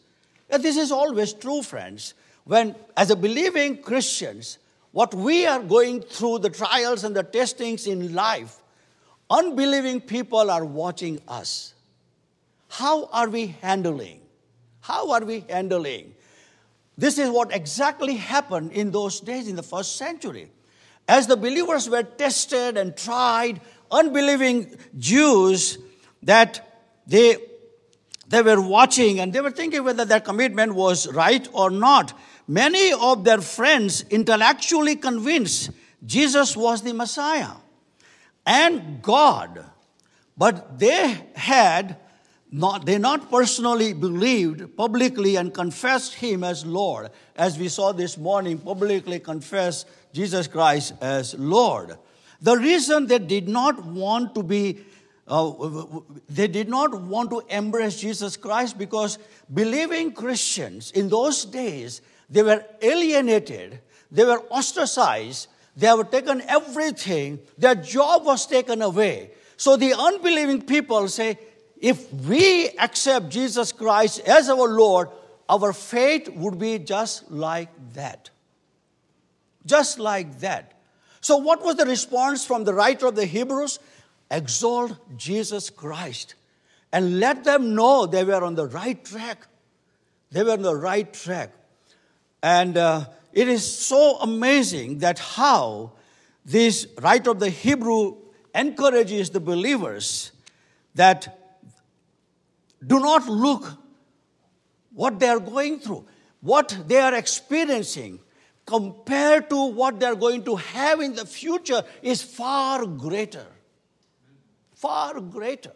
this 0.49 0.77
is 0.77 0.91
always 0.91 1.33
true, 1.33 1.63
friends. 1.63 2.15
When, 2.45 2.75
as 2.97 3.11
a 3.11 3.17
believing 3.17 3.83
Christians, 3.83 4.59
what 4.93 5.15
we 5.15 5.47
are 5.47 5.63
going 5.63 6.03
through, 6.03 6.41
the 6.41 6.51
trials 6.51 7.05
and 7.05 7.15
the 7.15 7.23
testings 7.23 7.87
in 7.87 8.15
life, 8.15 8.57
unbelieving 9.29 10.01
people 10.01 10.51
are 10.51 10.65
watching 10.65 11.21
us. 11.29 11.75
How 12.69 13.07
are 13.07 13.29
we 13.29 13.49
handling? 13.63 14.21
How 14.81 15.13
are 15.13 15.25
we 15.25 15.45
handling? 15.49 16.15
This 16.99 17.19
is 17.19 17.31
what 17.31 17.55
exactly 17.55 18.17
happened 18.17 18.73
in 18.73 18.91
those 18.91 19.21
days 19.21 19.49
in 19.49 19.57
the 19.57 19.63
first 19.63 19.97
century. 19.97 20.51
As 21.09 21.27
the 21.27 21.37
believers 21.37 21.89
were 21.89 22.03
tested 22.03 22.77
and 22.77 22.97
tried, 22.97 23.61
unbelieving 23.91 24.77
Jews 24.99 25.79
that 26.23 26.85
they, 27.07 27.37
they 28.29 28.43
were 28.43 28.61
watching 28.61 29.19
and 29.19 29.33
they 29.33 29.41
were 29.41 29.51
thinking 29.51 29.83
whether 29.83 30.05
their 30.05 30.21
commitment 30.21 30.75
was 30.75 31.11
right 31.13 31.49
or 31.53 31.71
not. 31.71 32.13
Many 32.51 32.93
of 32.93 33.23
their 33.23 33.41
friends 33.41 34.05
intellectually 34.11 34.97
convinced 34.97 35.71
Jesus 36.05 36.57
was 36.57 36.83
the 36.83 36.93
Messiah 36.93 37.53
and 38.45 39.01
God, 39.01 39.65
but 40.37 40.77
they 40.77 41.29
had 41.37 41.97
not, 42.51 42.87
they 42.87 42.99
not 42.99 43.31
personally 43.31 43.93
believed 43.93 44.77
publicly 44.77 45.37
and 45.37 45.55
confessed 45.55 46.15
him 46.15 46.43
as 46.43 46.67
Lord, 46.67 47.11
as 47.37 47.57
we 47.57 47.69
saw 47.69 47.93
this 47.93 48.19
morning, 48.19 48.59
publicly 48.59 49.21
confess 49.21 49.85
Jesus 50.13 50.49
Christ 50.49 50.95
as 51.01 51.39
Lord. 51.39 51.99
The 52.43 52.57
reason 52.57 53.07
they 53.07 53.21
did 53.21 53.47
not 53.49 53.85
want 53.85 54.35
to 54.35 54.43
be 54.43 54.81
uh, 55.29 55.53
they 56.29 56.49
did 56.49 56.69
not 56.69 56.93
want 57.03 57.31
to 57.31 57.45
embrace 57.49 58.01
Jesus 58.01 58.37
Christ 58.37 58.77
because 58.77 59.21
believing 59.55 60.11
Christians 60.11 60.91
in 60.91 61.09
those 61.09 61.45
days, 61.45 62.03
they 62.31 62.43
were 62.43 62.65
alienated, 62.81 63.81
they 64.11 64.25
were 64.25 64.41
ostracized, 64.51 65.49
they 65.77 65.87
have 65.87 66.11
taken 66.11 66.43
everything, 66.43 67.41
their 67.59 67.75
job 67.75 68.25
was 68.25 68.47
taken 68.47 68.83
away. 68.83 69.33
So 69.57 69.77
the 69.77 69.95
unbelieving 69.95 70.63
people 70.63 71.09
say, 71.09 71.39
if 71.81 72.13
we 72.13 72.69
accept 72.79 73.31
Jesus 73.31 73.73
Christ 73.73 74.21
as 74.21 74.49
our 74.49 74.69
Lord, 74.69 75.09
our 75.49 75.73
fate 75.73 76.35
would 76.37 76.59
be 76.59 76.79
just 76.79 77.31
like 77.31 77.69
that. 77.95 78.31
Just 79.67 79.99
like 79.99 80.41
that. 80.41 80.75
So, 81.23 81.37
what 81.37 81.63
was 81.63 81.77
the 81.77 81.85
response 81.85 82.47
from 82.47 82.65
the 82.65 82.73
writer 82.73 83.07
of 83.07 83.15
the 83.15 83.27
Hebrews? 83.27 83.79
exalt 84.31 84.97
Jesus 85.17 85.71
Christ 85.71 86.35
and 86.93 87.19
let 87.19 87.45
them 87.45 87.75
know 87.75 88.07
they 88.07 88.25
were 88.25 88.45
on 88.45 88.55
the 88.55 88.67
right 88.67 89.03
track. 89.05 89.47
They 90.31 90.43
were 90.43 90.53
on 90.53 90.63
the 90.63 90.77
right 90.77 91.13
track. 91.13 91.53
And 92.43 92.77
uh, 92.77 93.07
it 93.33 93.49
is 93.49 93.65
so 93.65 94.19
amazing 94.19 94.99
that 94.99 95.19
how 95.19 95.93
this 96.45 96.87
writer 97.01 97.31
of 97.31 97.41
the 97.41 97.51
Hebrew 97.51 98.17
encourages 98.55 99.31
the 99.31 99.41
believers 99.41 100.33
that 100.95 101.59
do 102.87 102.99
not 102.99 103.29
look 103.29 103.73
what 104.93 105.21
they 105.21 105.29
are 105.29 105.39
going 105.39 105.79
through, 105.81 106.07
what 106.41 106.77
they 106.87 106.99
are 106.99 107.15
experiencing 107.15 108.19
compared 108.67 109.51
to 109.51 109.71
what 109.71 110.01
they 110.01 110.07
are 110.07 110.15
going 110.15 110.43
to 110.45 110.57
have 110.57 111.01
in 111.01 111.15
the 111.15 111.27
future 111.27 111.83
is 112.03 112.23
far 112.23 112.87
greater 112.87 113.47
far 114.81 115.21
greater. 115.21 115.73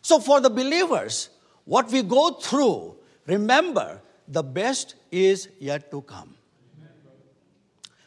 So, 0.00 0.18
for 0.18 0.40
the 0.40 0.48
believers, 0.48 1.28
what 1.64 1.90
we 1.90 2.02
go 2.02 2.30
through, 2.30 2.96
remember, 3.26 4.00
the 4.28 4.42
best 4.42 4.94
is 5.10 5.48
yet 5.58 5.90
to 5.90 6.02
come. 6.02 6.34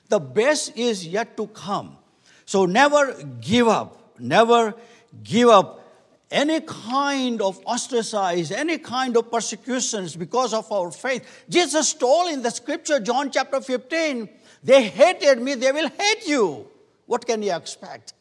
The 0.07 0.19
best 0.19 0.77
is 0.77 1.07
yet 1.07 1.35
to 1.37 1.47
come. 1.47 1.97
So, 2.45 2.65
never 2.65 3.13
give 3.39 3.67
up. 3.67 4.19
Never 4.19 4.75
give 5.23 5.49
up 5.49 5.81
any 6.29 6.61
kind 6.61 7.41
of 7.41 7.59
ostracize, 7.65 8.51
any 8.51 8.77
kind 8.77 9.17
of 9.17 9.31
persecutions 9.31 10.15
because 10.15 10.53
of 10.53 10.71
our 10.71 10.91
faith. 10.91 11.45
Jesus 11.49 11.93
told 11.93 12.31
in 12.31 12.41
the 12.41 12.49
scripture, 12.49 12.99
John 12.99 13.31
chapter 13.31 13.59
15, 13.59 14.29
they 14.63 14.83
hated 14.83 15.41
me, 15.41 15.55
they 15.55 15.71
will 15.71 15.89
hate 15.89 16.27
you. 16.27 16.67
What 17.05 17.25
can 17.25 17.41
you 17.41 17.53
expect? 17.53 18.13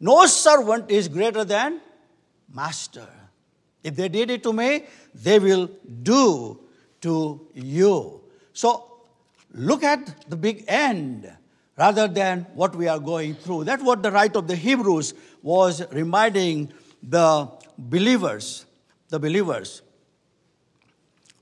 No 0.00 0.26
servant 0.26 0.90
is 0.90 1.08
greater 1.08 1.44
than 1.44 1.80
master. 2.52 3.08
If 3.82 3.96
they 3.96 4.08
did 4.08 4.30
it 4.30 4.42
to 4.44 4.52
me, 4.52 4.86
they 5.14 5.38
will 5.38 5.68
do 6.02 6.60
to 7.02 7.46
you. 7.54 8.20
So 8.52 9.02
look 9.52 9.82
at 9.82 10.28
the 10.30 10.36
big 10.36 10.64
end 10.68 11.30
rather 11.76 12.08
than 12.08 12.46
what 12.54 12.74
we 12.74 12.88
are 12.88 12.98
going 12.98 13.34
through. 13.34 13.64
That's 13.64 13.82
what 13.82 14.02
the 14.02 14.10
writer 14.10 14.38
of 14.38 14.48
the 14.48 14.56
Hebrews 14.56 15.14
was 15.42 15.82
reminding 15.92 16.72
the 17.02 17.48
believers. 17.78 18.66
The 19.08 19.18
believers. 19.18 19.82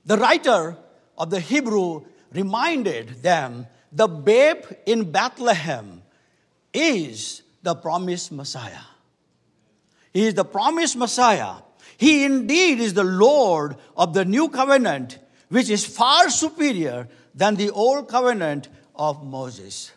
The 0.05 0.17
writer 0.17 0.77
of 1.17 1.29
the 1.29 1.39
Hebrew 1.39 2.05
reminded 2.31 3.23
them 3.23 3.67
the 3.91 4.07
babe 4.07 4.63
in 4.85 5.11
Bethlehem 5.11 6.01
is 6.73 7.41
the 7.63 7.75
promised 7.75 8.31
Messiah. 8.31 8.85
He 10.13 10.27
is 10.27 10.33
the 10.35 10.45
promised 10.45 10.95
Messiah. 10.95 11.55
He 11.97 12.23
indeed 12.23 12.79
is 12.79 12.93
the 12.93 13.03
Lord 13.03 13.75
of 13.95 14.13
the 14.13 14.23
new 14.23 14.49
covenant, 14.49 15.17
which 15.49 15.69
is 15.69 15.85
far 15.85 16.29
superior 16.29 17.07
than 17.33 17.55
the 17.55 17.69
old 17.69 18.07
covenant 18.07 18.67
of 18.95 19.23
Moses. 19.23 19.91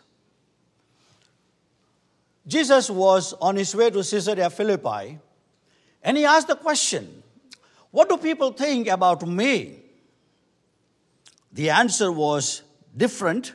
Jesus 2.47 2.89
was 2.89 3.33
on 3.33 3.55
his 3.55 3.75
way 3.75 3.89
to 3.89 4.03
Caesarea 4.03 4.49
Philippi, 4.49 5.19
and 6.03 6.17
he 6.17 6.25
asked 6.25 6.47
the 6.47 6.55
question 6.55 7.23
What 7.91 8.09
do 8.09 8.17
people 8.17 8.51
think 8.51 8.87
about 8.87 9.27
me? 9.27 9.81
the 11.51 11.69
answer 11.69 12.11
was 12.11 12.63
different. 12.95 13.53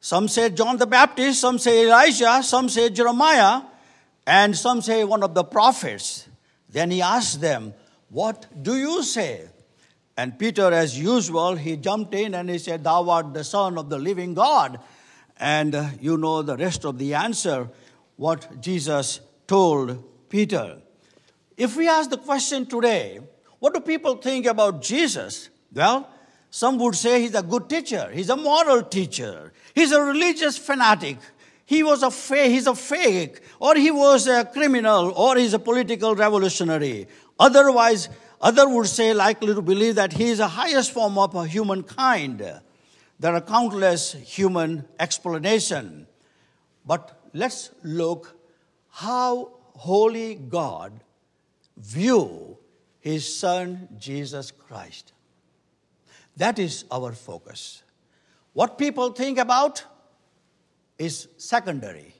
Some 0.00 0.28
said 0.28 0.56
John 0.56 0.76
the 0.76 0.86
Baptist, 0.86 1.40
some 1.40 1.58
say 1.58 1.84
Elijah, 1.84 2.42
some 2.42 2.68
say 2.68 2.90
Jeremiah, 2.90 3.62
and 4.26 4.56
some 4.56 4.80
say 4.80 5.04
one 5.04 5.22
of 5.22 5.34
the 5.34 5.44
prophets. 5.44 6.28
Then 6.68 6.90
he 6.90 7.02
asked 7.02 7.40
them, 7.40 7.74
What 8.08 8.46
do 8.62 8.76
you 8.76 9.02
say? 9.02 9.48
And 10.16 10.38
Peter, 10.38 10.72
as 10.72 10.98
usual, 10.98 11.56
he 11.56 11.76
jumped 11.76 12.14
in 12.14 12.34
and 12.34 12.48
he 12.48 12.58
said, 12.58 12.84
Thou 12.84 13.08
art 13.10 13.34
the 13.34 13.44
Son 13.44 13.76
of 13.76 13.90
the 13.90 13.98
living 13.98 14.34
God. 14.34 14.80
And 15.38 15.74
uh, 15.74 15.88
you 16.00 16.16
know 16.16 16.42
the 16.42 16.56
rest 16.56 16.86
of 16.86 16.98
the 16.98 17.14
answer, 17.14 17.68
what 18.16 18.60
Jesus 18.62 19.20
told 19.46 20.02
Peter. 20.30 20.78
If 21.56 21.76
we 21.76 21.88
ask 21.88 22.10
the 22.10 22.18
question 22.18 22.66
today, 22.66 23.20
what 23.58 23.74
do 23.74 23.80
people 23.80 24.16
think 24.16 24.46
about 24.46 24.82
Jesus? 24.82 25.50
Well, 25.72 26.08
some 26.50 26.78
would 26.78 26.94
say 26.94 27.20
he's 27.20 27.34
a 27.34 27.42
good 27.42 27.68
teacher, 27.68 28.10
he's 28.12 28.30
a 28.30 28.36
moral 28.36 28.82
teacher, 28.82 29.52
he's 29.74 29.92
a 29.92 30.00
religious 30.00 30.56
fanatic, 30.56 31.18
he 31.66 31.82
was 31.82 32.02
a 32.02 32.10
he's 32.48 32.66
a 32.66 32.74
fake, 32.74 33.40
or 33.60 33.74
he 33.74 33.90
was 33.90 34.26
a 34.26 34.44
criminal, 34.44 35.12
or 35.12 35.36
he's 35.36 35.52
a 35.52 35.58
political 35.58 36.14
revolutionary. 36.14 37.08
Otherwise, 37.38 38.08
other 38.40 38.68
would 38.68 38.86
say 38.86 39.14
likely 39.14 39.54
to 39.54 39.62
believe 39.62 39.94
that 39.94 40.12
he 40.12 40.28
is 40.28 40.38
the 40.38 40.48
highest 40.48 40.92
form 40.92 41.18
of 41.18 41.46
humankind. 41.46 42.40
There 43.18 43.34
are 43.34 43.40
countless 43.40 44.12
human 44.12 44.84
explanations. 44.98 46.06
But 46.84 47.18
let's 47.32 47.70
look 47.82 48.36
how 48.90 49.52
holy 49.74 50.34
God 50.34 50.92
view 51.76 52.58
his 53.00 53.36
son 53.36 53.88
Jesus 53.98 54.50
Christ. 54.50 55.12
That 56.36 56.58
is 56.58 56.84
our 56.90 57.12
focus. 57.12 57.82
What 58.52 58.78
people 58.78 59.10
think 59.10 59.38
about 59.38 59.84
is 60.98 61.28
secondary. 61.36 62.14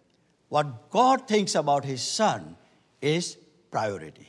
What 0.49 0.91
God 0.91 1.27
thinks 1.29 1.55
about 1.55 1.85
his 1.85 2.03
son 2.03 2.57
is 3.01 3.37
priority. 3.71 4.29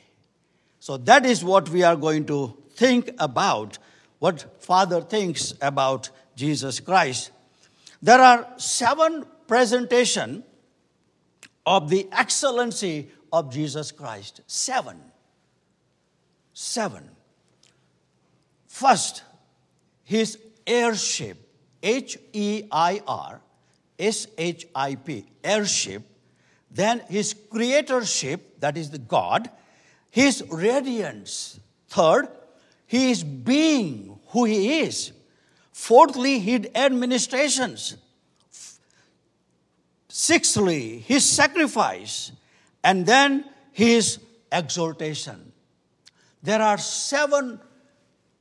So 0.88 0.96
that 0.96 1.26
is 1.26 1.44
what 1.44 1.68
we 1.68 1.82
are 1.82 1.96
going 1.96 2.24
to 2.28 2.56
think 2.70 3.10
about, 3.18 3.76
what 4.20 4.62
Father 4.64 5.02
thinks 5.02 5.52
about 5.60 6.08
Jesus 6.34 6.80
Christ. 6.80 7.30
There 8.00 8.18
are 8.18 8.48
seven 8.56 9.26
presentation 9.46 10.44
of 11.66 11.90
the 11.90 12.08
excellency 12.10 13.10
of 13.30 13.52
Jesus 13.52 13.92
Christ. 13.92 14.40
Seven. 14.46 14.98
Seven. 16.54 17.10
First, 18.66 19.24
his 20.04 20.38
heirship, 20.66 21.36
H 21.82 22.16
E 22.32 22.62
I 22.72 23.02
R 23.06 23.42
S 23.98 24.26
H 24.38 24.66
I 24.74 24.94
P, 24.94 25.26
heirship. 25.44 26.02
Then 26.70 27.02
his 27.10 27.34
creatorship, 27.34 28.40
that 28.60 28.78
is 28.78 28.88
the 28.88 28.96
God. 28.96 29.50
His 30.10 30.42
radiance. 30.50 31.60
Third, 31.88 32.28
he 32.86 33.10
is 33.10 33.24
being 33.24 34.18
who 34.28 34.44
he 34.44 34.80
is. 34.80 35.12
Fourthly, 35.72 36.38
his 36.38 36.68
administrations. 36.74 37.96
Sixthly, 40.08 40.98
his 41.00 41.24
sacrifice. 41.24 42.32
And 42.82 43.06
then 43.06 43.44
his 43.72 44.18
exaltation. 44.50 45.52
There 46.42 46.62
are 46.62 46.78
seven 46.78 47.60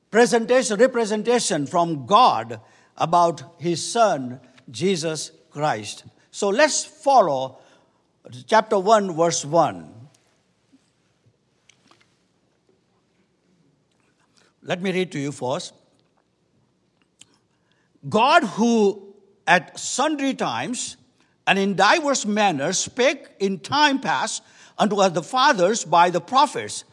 presentation, 0.09 0.79
representation 0.79 1.67
from 1.67 2.05
God 2.05 2.59
about 2.95 3.43
his 3.59 3.85
son, 3.85 4.39
Jesus 4.71 5.31
Christ. 5.49 6.05
So 6.31 6.49
let's 6.49 6.85
follow 6.85 7.59
chapter 8.45 8.79
1, 8.79 9.15
verse 9.15 9.43
1. 9.45 9.96
Let 14.67 14.81
me 14.81 14.91
read 14.91 15.13
to 15.13 15.19
you 15.19 15.31
first. 15.31 15.73
God, 18.07 18.43
who 18.43 19.15
at 19.47 19.79
sundry 19.79 20.33
times 20.33 20.97
and 21.47 21.57
in 21.57 21.75
diverse 21.75 22.25
manners 22.25 22.77
spake 22.77 23.27
in 23.39 23.59
time 23.59 23.99
past 23.99 24.43
unto 24.77 24.97
the 25.09 25.23
fathers 25.23 25.85
by 25.85 26.09
the 26.09 26.19
prophets, 26.19 26.83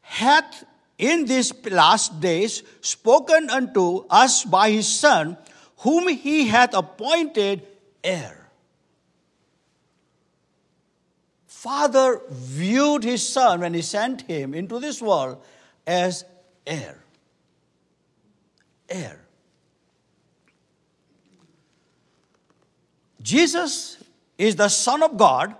hath 0.00 0.64
in 0.96 1.26
these 1.26 1.52
last 1.66 2.20
days 2.20 2.62
spoken 2.80 3.50
unto 3.50 4.06
us 4.08 4.44
by 4.44 4.70
his 4.70 4.86
Son, 4.86 5.36
whom 5.78 6.06
he 6.06 6.46
hath 6.46 6.72
appointed 6.72 7.66
heir. 8.04 8.48
Father 11.48 12.20
viewed 12.30 13.02
his 13.02 13.26
Son 13.26 13.60
when 13.60 13.74
he 13.74 13.82
sent 13.82 14.22
him 14.22 14.54
into 14.54 14.78
this 14.78 15.02
world 15.02 15.42
as 15.84 16.24
heir. 16.64 17.03
Jesus 23.22 23.98
is 24.36 24.56
the 24.56 24.68
Son 24.68 25.02
of 25.02 25.16
God, 25.16 25.54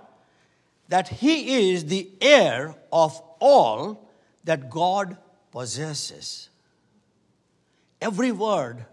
that 0.87 1.07
he 1.07 1.71
is 1.71 1.85
the 1.85 2.09
heir 2.21 2.75
of 2.91 3.19
all 3.39 4.07
that 4.43 4.69
God 4.69 5.17
possesses. 5.51 6.49
Every 8.01 8.31
word 8.31 8.85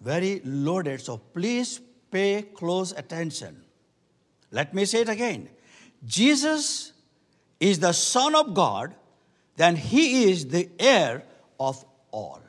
very 0.00 0.40
loaded, 0.44 1.00
so 1.00 1.18
please 1.18 1.80
pay 2.10 2.42
close 2.42 2.92
attention. 2.92 3.62
Let 4.50 4.74
me 4.74 4.84
say 4.84 5.02
it 5.02 5.08
again. 5.08 5.48
Jesus 6.06 6.92
is 7.60 7.78
the 7.78 7.92
Son 7.92 8.34
of 8.34 8.54
God, 8.54 8.94
then 9.56 9.76
He 9.76 10.30
is 10.30 10.46
the 10.46 10.68
heir 10.78 11.22
of 11.58 11.84
all. 12.10 12.40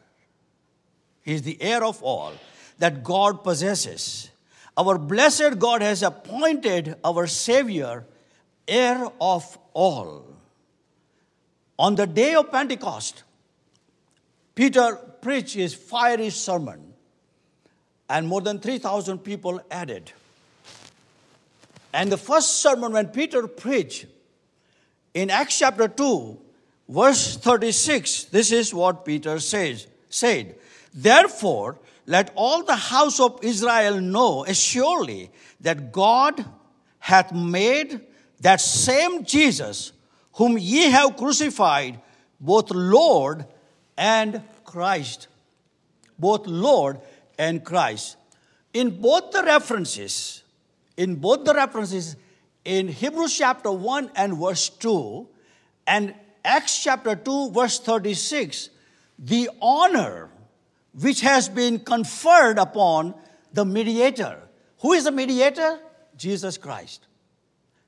He 1.23 1.33
is 1.33 1.43
the 1.43 1.61
heir 1.61 1.83
of 1.83 2.01
all 2.01 2.33
that 2.79 3.03
God 3.03 3.43
possesses. 3.43 4.29
Our 4.77 4.97
blessed 4.97 5.59
God 5.59 5.81
has 5.81 6.01
appointed 6.01 6.95
our 7.03 7.27
Savior 7.27 8.05
heir 8.67 9.07
of 9.19 9.57
all. 9.73 10.25
On 11.77 11.95
the 11.95 12.07
day 12.07 12.35
of 12.35 12.51
Pentecost, 12.51 13.23
Peter 14.55 14.95
preached 15.21 15.55
his 15.55 15.73
fiery 15.73 16.29
sermon, 16.29 16.93
and 18.09 18.27
more 18.27 18.41
than 18.41 18.59
3,000 18.59 19.19
people 19.19 19.61
added. 19.69 20.11
And 21.93 22.11
the 22.11 22.17
first 22.17 22.61
sermon, 22.61 22.93
when 22.93 23.07
Peter 23.07 23.47
preached 23.47 24.05
in 25.13 25.29
Acts 25.29 25.59
chapter 25.59 25.87
2, 25.87 26.39
verse 26.89 27.37
36, 27.37 28.25
this 28.25 28.51
is 28.51 28.73
what 28.73 29.05
Peter 29.05 29.39
says, 29.39 29.87
said. 30.09 30.55
Therefore, 30.93 31.79
let 32.05 32.31
all 32.35 32.63
the 32.63 32.75
house 32.75 33.19
of 33.19 33.39
Israel 33.43 34.01
know 34.01 34.45
assuredly 34.45 35.31
that 35.61 35.91
God 35.91 36.43
hath 36.99 37.33
made 37.33 38.01
that 38.41 38.59
same 38.59 39.23
Jesus 39.23 39.93
whom 40.33 40.57
ye 40.57 40.89
have 40.89 41.17
crucified, 41.17 41.99
both 42.39 42.71
Lord 42.71 43.45
and 43.97 44.41
Christ. 44.65 45.27
Both 46.17 46.47
Lord 46.47 46.99
and 47.37 47.63
Christ. 47.63 48.17
In 48.73 49.01
both 49.01 49.31
the 49.31 49.43
references, 49.43 50.43
in 50.97 51.15
both 51.15 51.45
the 51.45 51.53
references, 51.53 52.15
in 52.63 52.87
Hebrews 52.87 53.37
chapter 53.37 53.71
1 53.71 54.11
and 54.15 54.37
verse 54.37 54.69
2, 54.69 55.27
and 55.87 56.13
Acts 56.43 56.83
chapter 56.83 57.15
2, 57.15 57.51
verse 57.51 57.79
36, 57.79 58.69
the 59.19 59.49
honor 59.61 60.29
which 60.93 61.21
has 61.21 61.49
been 61.49 61.79
conferred 61.79 62.57
upon 62.57 63.13
the 63.53 63.65
mediator. 63.65 64.39
Who 64.79 64.93
is 64.93 65.05
the 65.05 65.11
mediator? 65.11 65.79
Jesus 66.17 66.57
Christ. 66.57 67.07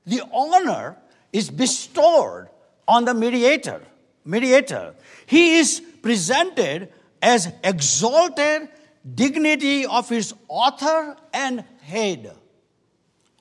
The 0.06 0.22
honor 0.32 0.96
is 1.32 1.50
bestowed 1.50 2.48
on 2.86 3.04
the 3.04 3.14
mediator. 3.14 3.82
Mediator. 4.24 4.94
He 5.26 5.58
is 5.58 5.82
presented 6.02 6.92
as 7.20 7.52
exalted 7.62 8.68
dignity 9.14 9.86
of 9.86 10.08
his 10.08 10.34
author 10.48 11.16
and 11.32 11.64
head. 11.82 12.32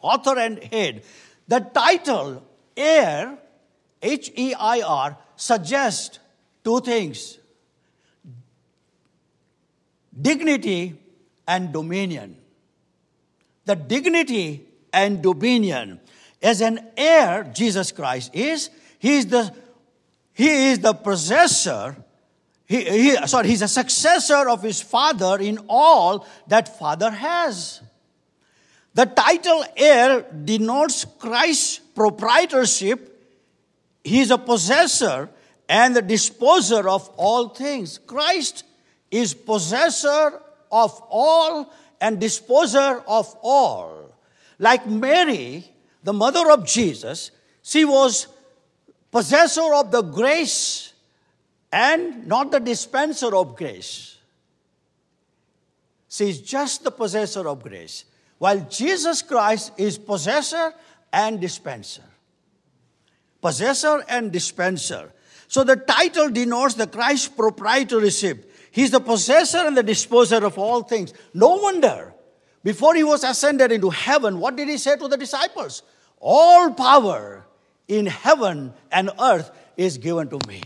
Author 0.01 0.37
and 0.37 0.61
head. 0.63 1.03
The 1.47 1.59
title 1.59 2.43
heir, 2.75 3.37
H 4.01 4.31
E 4.35 4.53
I 4.53 4.81
R, 4.81 5.17
suggests 5.35 6.19
two 6.63 6.79
things 6.81 7.37
dignity 10.21 10.95
and 11.47 11.73
dominion. 11.73 12.37
The 13.65 13.75
dignity 13.75 14.67
and 14.91 15.21
dominion 15.21 15.99
as 16.41 16.61
an 16.61 16.79
heir, 16.97 17.43
Jesus 17.43 17.91
Christ 17.91 18.33
is, 18.33 18.69
he 18.99 19.17
is 19.17 19.27
the, 19.27 19.53
he 20.33 20.71
is 20.71 20.79
the 20.79 20.93
possessor 20.93 21.95
He, 22.65 22.83
he, 22.85 23.27
sorry, 23.27 23.49
he's 23.49 23.61
a 23.61 23.67
successor 23.67 24.49
of 24.49 24.63
his 24.63 24.81
father 24.81 25.37
in 25.39 25.59
all 25.67 26.25
that 26.47 26.79
father 26.79 27.11
has. 27.11 27.81
The 28.95 29.05
title 29.05 29.63
heir 29.75 30.25
denotes 30.31 31.05
Christ's 31.19 31.79
proprietorship. 31.93 33.09
He 34.03 34.21
is 34.21 34.31
a 34.31 34.37
possessor 34.37 35.29
and 35.67 35.95
the 35.95 36.01
disposer 36.01 36.87
of 36.87 37.09
all 37.17 37.49
things. 37.49 37.99
Christ 37.99 38.63
is 39.13 39.33
possessor 39.33 40.41
of 40.71 41.01
all 41.09 41.71
and 42.01 42.19
disposer 42.19 43.03
of 43.07 43.33
all. 43.43 44.11
Like 44.57 44.87
Mary, 44.87 45.69
the 46.03 46.13
mother 46.13 46.49
of 46.49 46.65
Jesus, 46.65 47.31
she 47.61 47.85
was 47.85 48.27
possessor 49.11 49.73
of 49.73 49.91
the 49.91 50.01
grace 50.01 50.93
and 51.71 52.27
not 52.27 52.51
the 52.51 52.59
dispenser 52.59 53.35
of 53.35 53.55
grace. 53.55 54.17
She 56.09 56.29
is 56.29 56.41
just 56.41 56.83
the 56.83 56.91
possessor 56.91 57.47
of 57.47 57.63
grace, 57.63 58.05
while 58.37 58.59
Jesus 58.61 59.21
Christ 59.21 59.71
is 59.77 59.97
possessor 59.97 60.73
and 61.11 61.39
dispenser. 61.39 62.03
Possessor 63.41 64.03
and 64.07 64.31
dispenser. 64.31 65.11
So 65.47 65.63
the 65.63 65.75
title 65.75 66.29
denotes 66.29 66.73
the 66.75 66.87
Christ 66.87 67.37
proprietorship. 67.37 68.49
He's 68.73 68.89
the 68.89 68.99
possessor 68.99 69.59
and 69.59 69.77
the 69.77 69.83
disposer 69.83 70.43
of 70.43 70.57
all 70.57 70.81
things. 70.81 71.13
No 71.31 71.57
wonder, 71.57 72.11
before 72.63 72.95
he 72.95 73.03
was 73.03 73.23
ascended 73.23 73.71
into 73.71 73.91
heaven, 73.91 74.39
what 74.39 74.55
did 74.55 74.67
he 74.67 74.79
say 74.79 74.97
to 74.97 75.07
the 75.07 75.15
disciples? 75.15 75.83
All 76.19 76.73
power 76.73 77.45
in 77.87 78.07
heaven 78.07 78.73
and 78.91 79.11
earth 79.21 79.51
is 79.77 79.99
given 79.99 80.27
to 80.29 80.39
me. 80.47 80.63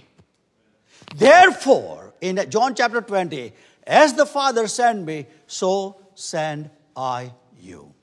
Therefore, 1.18 2.14
in 2.22 2.40
John 2.50 2.76
chapter 2.76 3.02
20, 3.02 3.52
as 3.86 4.14
the 4.14 4.26
Father 4.26 4.70
sent 4.70 5.06
me, 5.06 5.26
so 5.46 5.98
send 6.16 6.70
I 6.96 7.34
you. 7.60 7.94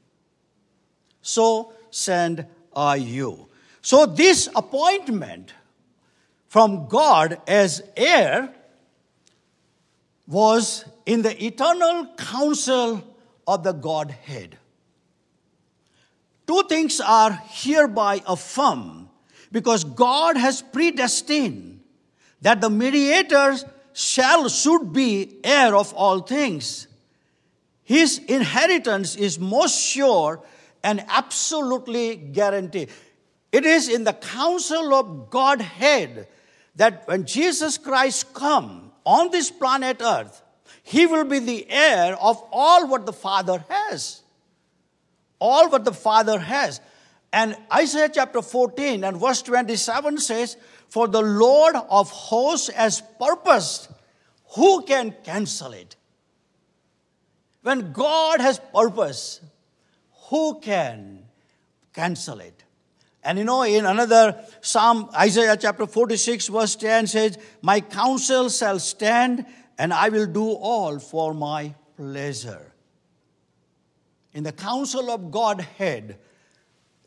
So 1.22 1.72
send 1.90 2.44
I 2.76 2.96
you. 2.96 3.48
So, 3.80 4.04
this 4.04 4.50
appointment 4.54 5.54
from 6.48 6.88
God 6.88 7.40
as 7.46 7.82
heir 7.96 8.54
was 10.26 10.84
in 11.06 11.22
the 11.22 11.44
eternal 11.44 12.06
counsel 12.16 13.02
of 13.46 13.62
the 13.62 13.72
Godhead. 13.72 14.56
Two 16.46 16.62
things 16.68 17.00
are 17.00 17.32
hereby 17.46 18.22
affirmed 18.26 19.08
because 19.52 19.84
God 19.84 20.36
has 20.36 20.62
predestined 20.62 21.80
that 22.42 22.60
the 22.60 22.70
mediator 22.70 23.56
shall 23.92 24.48
should 24.48 24.92
be 24.92 25.38
heir 25.44 25.74
of 25.74 25.94
all 25.94 26.20
things. 26.20 26.88
His 27.82 28.18
inheritance 28.18 29.16
is 29.16 29.38
most 29.38 29.80
sure 29.80 30.42
and 30.82 31.04
absolutely 31.08 32.16
guaranteed. 32.16 32.90
It 33.52 33.64
is 33.64 33.88
in 33.88 34.04
the 34.04 34.12
counsel 34.12 34.92
of 34.94 35.30
Godhead 35.30 36.26
that 36.76 37.06
when 37.06 37.24
Jesus 37.24 37.78
Christ 37.78 38.34
come 38.34 38.83
on 39.04 39.30
this 39.30 39.50
planet 39.50 40.00
earth, 40.02 40.42
he 40.82 41.06
will 41.06 41.24
be 41.24 41.38
the 41.38 41.70
heir 41.70 42.14
of 42.16 42.42
all 42.52 42.86
what 42.86 43.06
the 43.06 43.12
Father 43.12 43.64
has. 43.68 44.22
All 45.38 45.68
what 45.68 45.84
the 45.84 45.92
Father 45.92 46.38
has. 46.38 46.80
And 47.32 47.56
Isaiah 47.72 48.10
chapter 48.12 48.42
14 48.42 49.04
and 49.04 49.16
verse 49.16 49.42
27 49.42 50.18
says, 50.18 50.56
For 50.88 51.08
the 51.08 51.22
Lord 51.22 51.74
of 51.74 52.10
hosts 52.10 52.68
has 52.68 53.02
purposed, 53.20 53.88
who 54.54 54.82
can 54.82 55.14
cancel 55.24 55.72
it? 55.72 55.96
When 57.62 57.92
God 57.92 58.40
has 58.40 58.60
purpose, 58.72 59.40
who 60.28 60.60
can 60.60 61.24
cancel 61.92 62.40
it? 62.40 62.63
And 63.24 63.38
you 63.38 63.44
know, 63.44 63.62
in 63.62 63.86
another 63.86 64.44
Psalm, 64.60 65.08
Isaiah 65.14 65.56
chapter 65.56 65.86
46, 65.86 66.48
verse 66.48 66.76
10 66.76 67.06
says, 67.06 67.38
My 67.62 67.80
counsel 67.80 68.50
shall 68.50 68.78
stand, 68.78 69.46
and 69.78 69.94
I 69.94 70.10
will 70.10 70.26
do 70.26 70.50
all 70.50 70.98
for 70.98 71.32
my 71.32 71.74
pleasure. 71.96 72.72
In 74.34 74.42
the 74.42 74.52
counsel 74.52 75.10
of 75.10 75.30
Godhead, 75.30 76.18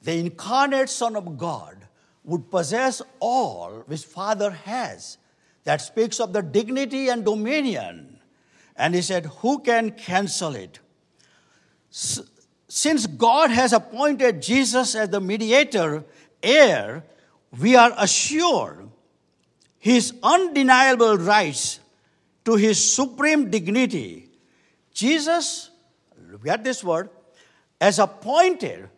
the 0.01 0.13
incarnate 0.17 0.89
Son 0.89 1.15
of 1.15 1.37
God 1.37 1.85
would 2.23 2.49
possess 2.49 3.01
all 3.19 3.83
which 3.85 4.03
Father 4.03 4.51
has. 4.51 5.19
That 5.65 5.81
speaks 5.81 6.19
of 6.19 6.33
the 6.33 6.41
dignity 6.41 7.09
and 7.09 7.23
dominion. 7.23 8.19
And 8.75 8.95
he 8.95 9.01
said, 9.01 9.27
Who 9.41 9.59
can 9.59 9.91
cancel 9.91 10.55
it? 10.55 10.79
Since 12.67 13.07
God 13.07 13.49
has 13.51 13.71
appointed 13.71 14.41
Jesus 14.41 14.93
as 14.95 15.09
the 15.09 15.21
mediator, 15.21 16.03
heir, 16.43 17.03
we 17.57 17.75
are 17.75 17.93
assured 17.97 18.89
his 19.79 20.13
undeniable 20.21 21.17
rights 21.17 21.79
to 22.43 22.55
his 22.55 22.83
supreme 22.93 23.49
dignity. 23.49 24.29
Jesus, 24.93 25.69
at 26.45 26.63
this 26.63 26.83
word, 26.83 27.09
as 27.79 27.99
appointed 27.99 28.89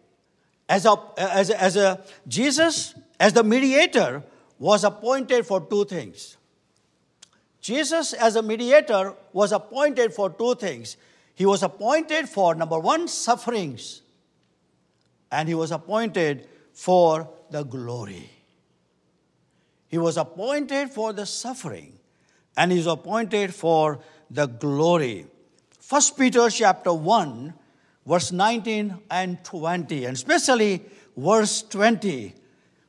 as 0.68 0.86
a, 0.86 0.96
as 1.18 1.50
a, 1.50 1.62
as 1.62 1.76
a 1.76 2.04
Jesus, 2.28 2.96
as 3.20 3.34
the 3.34 3.44
mediator, 3.44 4.24
was 4.58 4.84
appointed 4.84 5.46
for 5.46 5.62
two 5.62 5.86
things. 5.86 6.38
Jesus, 7.62 8.14
as 8.14 8.36
a 8.36 8.42
mediator, 8.42 9.14
was 9.34 9.52
appointed 9.52 10.14
for 10.14 10.30
two 10.30 10.56
things. 10.56 10.98
He 11.40 11.46
was 11.46 11.64
appointed 11.64 12.28
for, 12.28 12.54
number 12.54 12.78
one, 12.78 13.08
sufferings, 13.08 14.02
and 15.32 15.48
he 15.48 15.56
was 15.56 15.72
appointed 15.72 16.50
for 16.74 17.30
the 17.50 17.64
glory. 17.64 18.30
He 19.88 19.98
was 19.98 20.18
appointed 20.18 20.90
for 20.90 21.14
the 21.14 21.26
suffering, 21.26 21.98
and 22.58 22.74
he 22.74 22.80
was 22.80 22.88
appointed 22.88 23.56
for 23.56 24.02
the 24.30 24.48
glory. 24.48 25.28
First 25.80 26.18
Peter 26.18 26.50
chapter 26.50 26.94
1 26.94 27.54
verse 28.06 28.34
19 28.34 28.98
and 29.10 29.42
20, 29.42 30.04
and 30.04 30.18
especially 30.18 30.84
verse 31.16 31.62
20, 31.62 32.36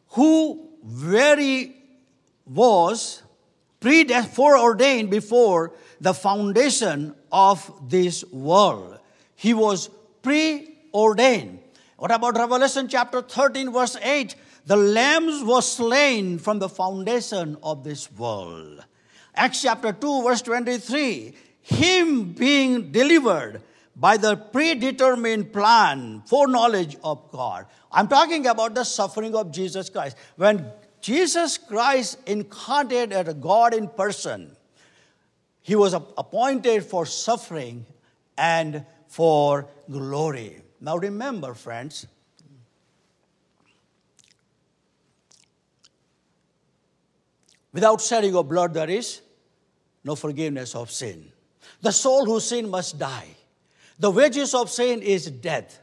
who 0.09 0.71
very 0.83 1.77
was 2.47 3.23
foreordained 3.81 5.09
before 5.09 5.73
the 6.01 6.15
foundation 6.15 7.15
of 7.31 7.89
this 7.89 8.25
world. 8.33 8.99
He 9.35 9.55
was 9.55 9.91
preordained. 10.23 11.61
What 11.97 12.11
about 12.11 12.37
Revelation 12.37 12.89
chapter 12.89 13.21
13, 13.21 13.73
verse 13.73 13.97
8? 14.03 14.35
The 14.67 14.77
lambs 14.77 15.43
was 15.43 15.71
slain 15.71 16.39
from 16.39 16.59
the 16.59 16.69
foundation 16.69 17.57
of 17.63 17.85
this 17.85 18.11
world. 18.13 18.85
Acts 19.35 19.63
chapter 19.63 19.93
2, 19.93 20.23
verse 20.23 20.43
23, 20.43 21.35
him 21.63 22.33
being 22.33 22.91
delivered 22.91 23.63
by 23.97 24.17
the 24.17 24.37
predetermined 24.37 25.53
plan, 25.53 26.23
foreknowledge 26.27 26.97
of 27.05 27.31
God. 27.31 27.67
I'm 27.93 28.09
talking 28.09 28.47
about 28.47 28.75
the 28.75 28.85
suffering 28.85 29.35
of 29.35 29.53
Jesus 29.53 29.91
Christ. 29.91 30.17
When 30.37 30.71
Jesus 31.01 31.59
Christ 31.59 32.19
incarnated 32.27 33.13
as 33.13 33.35
God 33.35 33.75
in 33.75 33.89
person, 33.89 34.57
he 35.63 35.75
was 35.75 35.93
appointed 35.93 36.85
for 36.85 37.07
suffering 37.07 37.87
and 38.37 38.85
for 39.09 39.69
glory. 39.91 40.63
Now 40.81 40.97
remember, 40.97 41.55
friends, 41.55 42.07
without 47.73 48.01
shedding 48.01 48.35
of 48.35 48.49
blood, 48.49 48.75
there 48.75 48.89
is 48.89 49.21
no 50.03 50.15
forgiveness 50.17 50.75
of 50.75 50.91
sin. 50.91 51.31
The 51.83 51.93
soul 51.93 52.25
who 52.25 52.41
sin 52.41 52.69
must 52.69 52.99
die. 52.99 53.37
The 53.99 54.11
wages 54.11 54.55
of 54.55 54.71
sin 54.71 55.03
is 55.03 55.27
death. 55.27 55.79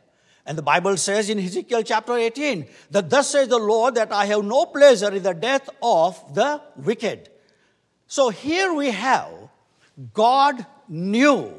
And 0.46 0.58
the 0.58 0.64
Bible 0.64 0.98
says 0.98 1.30
in 1.30 1.40
Ezekiel 1.40 1.84
chapter 1.84 2.16
18 2.16 2.66
that 2.92 3.10
thus 3.10 3.30
says 3.30 3.50
the 3.50 3.60
Lord 3.60 3.96
that 3.96 4.12
I 4.12 4.26
have 4.26 4.44
no 4.44 4.66
pleasure 4.66 5.14
in 5.14 5.22
the 5.22 5.34
death 5.34 5.70
of 5.84 6.34
the 6.34 6.62
wicked. 6.78 7.30
So 8.08 8.30
here 8.30 8.74
we 8.74 8.92
have 8.92 9.50
God 10.14 10.66
knew 10.88 11.54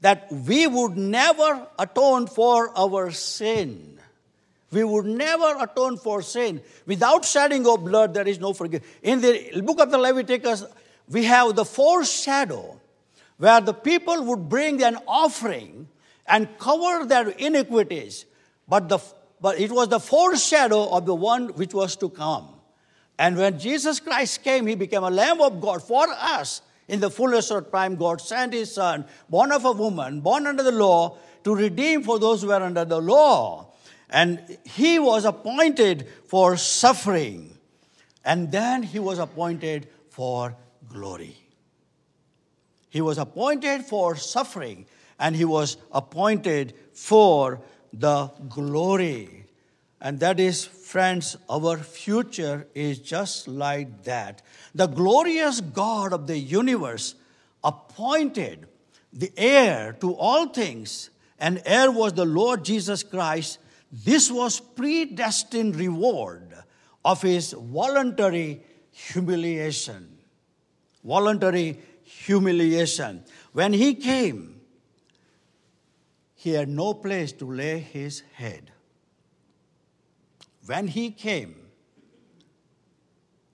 that 0.00 0.30
we 0.30 0.66
would 0.66 0.96
never 0.96 1.66
atone 1.78 2.26
for 2.26 2.76
our 2.76 3.10
sin. 3.10 3.98
We 4.72 4.84
would 4.84 5.06
never 5.06 5.56
atone 5.62 5.96
for 5.96 6.22
sin. 6.22 6.62
Without 6.86 7.24
shedding 7.24 7.66
of 7.66 7.84
blood, 7.84 8.14
there 8.14 8.28
is 8.28 8.38
no 8.38 8.52
forgiveness. 8.52 8.88
In 9.02 9.20
the 9.20 9.62
book 9.62 9.80
of 9.80 9.90
the 9.90 9.98
Leviticus, 9.98 10.64
we 11.08 11.24
have 11.24 11.56
the 11.56 11.64
foreshadow 11.64 12.80
where 13.38 13.60
the 13.60 13.74
people 13.74 14.22
would 14.24 14.48
bring 14.48 14.82
an 14.82 14.98
offering 15.08 15.88
and 16.26 16.46
cover 16.58 17.04
their 17.06 17.30
iniquities. 17.30 18.26
But, 18.68 18.88
the, 18.88 18.98
but 19.40 19.58
it 19.58 19.72
was 19.72 19.88
the 19.88 19.98
foreshadow 19.98 20.90
of 20.90 21.06
the 21.06 21.14
one 21.14 21.48
which 21.48 21.74
was 21.74 21.96
to 21.96 22.08
come. 22.08 22.48
And 23.18 23.36
when 23.36 23.58
Jesus 23.58 23.98
Christ 23.98 24.44
came, 24.44 24.66
he 24.66 24.76
became 24.76 25.02
a 25.02 25.10
Lamb 25.10 25.40
of 25.40 25.60
God 25.60 25.82
for 25.82 26.06
us. 26.08 26.62
In 26.90 26.98
the 26.98 27.08
fullness 27.08 27.52
of 27.52 27.70
time, 27.70 27.94
God 27.94 28.20
sent 28.20 28.52
his 28.52 28.74
son, 28.74 29.04
born 29.28 29.52
of 29.52 29.64
a 29.64 29.70
woman, 29.70 30.22
born 30.22 30.48
under 30.48 30.64
the 30.64 30.72
law, 30.72 31.18
to 31.44 31.54
redeem 31.54 32.02
for 32.02 32.18
those 32.18 32.42
who 32.42 32.48
were 32.48 32.54
under 32.54 32.84
the 32.84 33.00
law. 33.00 33.72
And 34.10 34.58
he 34.64 34.98
was 34.98 35.24
appointed 35.24 36.08
for 36.26 36.56
suffering. 36.56 37.56
And 38.24 38.50
then 38.50 38.82
he 38.82 38.98
was 38.98 39.20
appointed 39.20 39.86
for 40.08 40.56
glory. 40.88 41.36
He 42.88 43.00
was 43.00 43.18
appointed 43.18 43.84
for 43.84 44.16
suffering, 44.16 44.86
and 45.16 45.36
he 45.36 45.44
was 45.44 45.76
appointed 45.92 46.74
for 46.92 47.60
the 47.92 48.32
glory. 48.48 49.39
And 50.00 50.18
that 50.20 50.40
is, 50.40 50.64
friends, 50.64 51.36
our 51.48 51.76
future 51.76 52.66
is 52.74 52.98
just 52.98 53.46
like 53.46 54.04
that. 54.04 54.40
The 54.74 54.86
glorious 54.86 55.60
God 55.60 56.12
of 56.12 56.26
the 56.26 56.38
universe 56.38 57.14
appointed 57.62 58.66
the 59.12 59.30
heir 59.36 59.92
to 60.00 60.14
all 60.14 60.46
things, 60.46 61.10
and 61.38 61.60
heir 61.66 61.90
was 61.90 62.14
the 62.14 62.24
Lord 62.24 62.64
Jesus 62.64 63.02
Christ. 63.02 63.58
This 63.92 64.30
was 64.30 64.60
predestined 64.60 65.76
reward 65.76 66.54
of 67.04 67.20
his 67.22 67.52
voluntary 67.52 68.62
humiliation. 68.92 70.18
Voluntary 71.04 71.80
humiliation. 72.04 73.24
When 73.52 73.72
he 73.72 73.94
came, 73.94 74.60
he 76.36 76.50
had 76.50 76.68
no 76.68 76.94
place 76.94 77.32
to 77.32 77.44
lay 77.44 77.80
his 77.80 78.22
head. 78.34 78.70
When 80.66 80.88
he 80.88 81.10
came, 81.10 81.54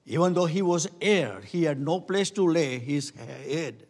even 0.04 0.34
though 0.34 0.46
he 0.46 0.62
was 0.62 0.88
heir, 1.00 1.40
he 1.40 1.64
had 1.64 1.80
no 1.80 2.00
place 2.00 2.30
to 2.30 2.46
lay 2.46 2.78
his 2.78 3.10
head. 3.10 3.86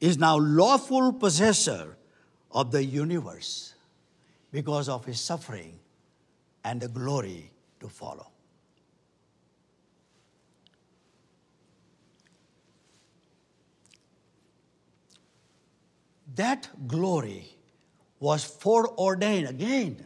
Is 0.00 0.18
now 0.18 0.36
lawful 0.36 1.12
possessor 1.12 1.96
of 2.50 2.72
the 2.72 2.84
universe 2.84 3.74
because 4.50 4.88
of 4.88 5.04
his 5.04 5.20
suffering 5.20 5.78
and 6.64 6.80
the 6.80 6.88
glory 6.88 7.50
to 7.80 7.88
follow. 7.88 8.32
that 16.36 16.68
glory 16.86 17.56
was 18.18 18.44
foreordained 18.44 19.48
again. 19.48 20.04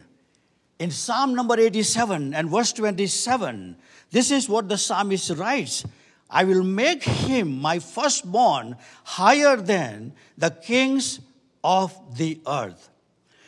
In 0.79 0.91
Psalm 0.91 1.33
number 1.33 1.59
87 1.59 2.33
and 2.33 2.49
verse 2.49 2.71
27, 2.73 3.75
this 4.11 4.29
is 4.29 4.47
what 4.47 4.69
the 4.69 4.77
psalmist 4.77 5.31
writes 5.31 5.83
I 6.29 6.43
will 6.43 6.63
make 6.63 7.03
him 7.03 7.59
my 7.59 7.79
firstborn 7.79 8.75
higher 9.03 9.55
than 9.55 10.13
the 10.37 10.51
kings 10.51 11.19
of 11.63 12.17
the 12.17 12.39
earth. 12.45 12.89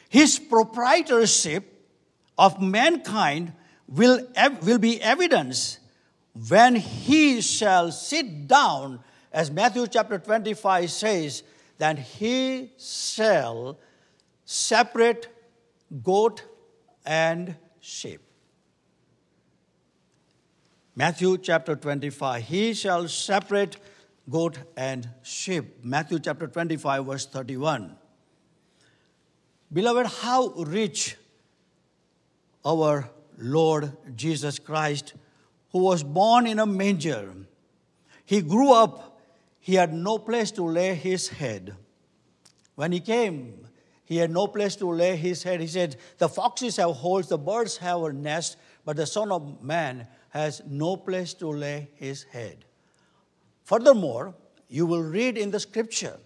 His 0.08 0.39
proprietorship 0.39 1.65
of 2.38 2.62
mankind 2.62 3.54
will, 3.88 4.26
will 4.63 4.80
be 4.80 5.02
evidence 5.02 5.80
when 6.48 6.76
he 6.76 7.42
shall 7.42 7.92
sit 7.92 8.48
down, 8.48 9.02
as 9.32 9.52
Matthew 9.52 9.86
chapter 9.88 10.18
25 10.18 10.89
says, 10.89 11.44
that 11.78 12.00
he 12.00 12.72
shall 12.78 13.78
separate 14.46 15.28
goat 16.02 16.44
and 17.10 17.56
sheep. 17.80 18.22
Matthew 20.95 21.38
chapter 21.39 21.76
25. 21.76 22.43
He 22.43 22.74
shall 22.74 23.08
separate 23.08 23.78
goat 24.30 24.60
and 24.78 25.10
sheep. 25.24 25.84
Matthew 25.84 26.19
chapter 26.19 26.48
25, 26.48 27.06
verse 27.06 27.26
31. 27.26 27.95
Beloved, 29.74 30.06
how 30.22 30.50
rich 30.50 31.15
our 32.63 33.10
Lord 33.38 33.93
Jesus 34.15 34.60
Christ, 34.60 35.13
who 35.72 35.80
was 35.80 36.04
born 36.04 36.45
in 36.45 36.60
a 36.60 36.65
manger. 36.65 37.34
He 38.26 38.41
grew 38.41 38.74
up 38.74 39.10
he 39.60 39.76
had 39.76 39.93
no 39.93 40.17
place 40.17 40.52
to 40.52 40.63
lay 40.63 40.95
his 40.95 41.28
head. 41.28 41.76
When 42.76 42.91
he 42.91 43.00
came, 43.00 43.67
he 44.10 44.17
had 44.17 44.32
no 44.32 44.48
place 44.48 44.76
to 44.78 44.91
lay 44.91 45.15
his 45.15 45.43
head. 45.43 45.62
He 45.62 45.67
said, 45.67 45.95
The 46.17 46.28
foxes 46.28 46.78
have 46.78 46.95
holes, 46.95 47.30
the 47.30 47.38
birds 47.38 47.78
have 47.78 48.02
a 48.02 48.12
nest, 48.12 48.58
but 48.84 48.98
the 48.98 49.06
Son 49.06 49.32
of 49.32 49.62
Man 49.62 50.08
has 50.30 50.63
no 50.67 50.98
place 50.98 51.36
to 51.36 51.48
lay 51.48 51.89
his 51.93 52.24
head. 52.24 52.65
Furthermore, 53.65 54.34
you 54.67 54.88
will 54.88 55.04
read 55.04 55.38
in 55.38 55.52
the 55.52 55.60
scripture 55.60 56.17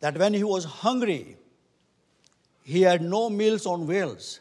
that 0.00 0.18
when 0.18 0.34
he 0.34 0.42
was 0.42 0.64
hungry, 0.64 1.36
he 2.64 2.82
had 2.82 3.00
no 3.00 3.30
meals 3.30 3.64
on 3.64 3.86
wheels. 3.86 4.40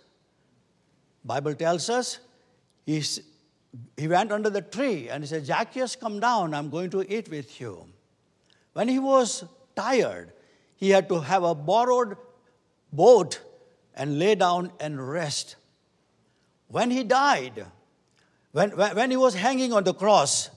Bible 1.24 1.54
tells 1.54 1.92
us 1.92 2.18
he 2.88 3.04
he 3.98 4.08
went 4.08 4.32
under 4.32 4.50
the 4.50 4.62
tree 4.62 5.10
and 5.10 5.24
he 5.24 5.28
said, 5.28 5.46
Zacchaeus, 5.46 5.96
come 5.96 6.20
down, 6.20 6.56
I'm 6.56 6.72
going 6.72 6.90
to 6.90 7.04
eat 7.14 7.30
with 7.30 7.62
you. 7.62 7.86
When 8.74 8.88
he 8.88 8.98
was 8.98 9.44
tired, 9.76 10.32
he 10.76 10.90
had 10.90 11.10
to 11.10 11.20
have 11.20 11.44
a 11.44 11.56
borrowed 11.56 12.18
boat 12.92 13.42
and 13.96 14.20
lay 14.20 14.36
down 14.36 14.72
and 14.80 15.08
rest. 15.10 15.56
When 16.68 16.92
he 16.92 17.04
died, 17.04 17.66
when, 18.52 18.72
when 18.72 19.12
he 19.12 19.18
was 19.18 19.36
hanging 19.36 19.74
on 19.74 19.84
the 19.84 19.94
cross, 19.94 20.50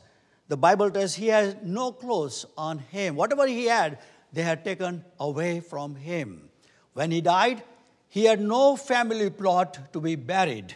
the 0.48 0.56
Bible 0.56 0.90
tells 0.90 1.14
he 1.14 1.28
had 1.28 1.66
no 1.66 1.92
clothes 1.92 2.46
on 2.56 2.78
him. 2.78 3.16
Whatever 3.16 3.46
he 3.46 3.66
had, 3.66 3.98
they 4.32 4.42
had 4.42 4.64
taken 4.64 5.04
away 5.20 5.60
from 5.60 5.94
him. 5.96 6.48
When 6.94 7.10
he 7.10 7.20
died, 7.20 7.62
he 8.08 8.24
had 8.24 8.40
no 8.40 8.76
family 8.76 9.30
plot 9.30 9.92
to 9.92 10.00
be 10.00 10.16
buried 10.16 10.74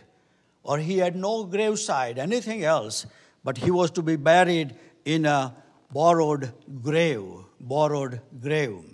or 0.62 0.78
he 0.78 0.98
had 0.98 1.16
no 1.16 1.44
graveside, 1.44 2.18
anything 2.18 2.64
else, 2.64 3.06
but 3.44 3.58
he 3.58 3.70
was 3.70 3.90
to 3.92 4.02
be 4.02 4.16
buried 4.16 4.74
in 5.04 5.26
a 5.26 5.54
borrowed 5.92 6.52
grave, 6.82 7.24
borrowed 7.60 8.20
grave. 8.40 8.91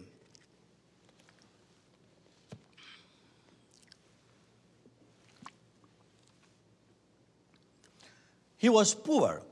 He 8.58 8.68
was 8.68 8.94
poor. 8.94 9.42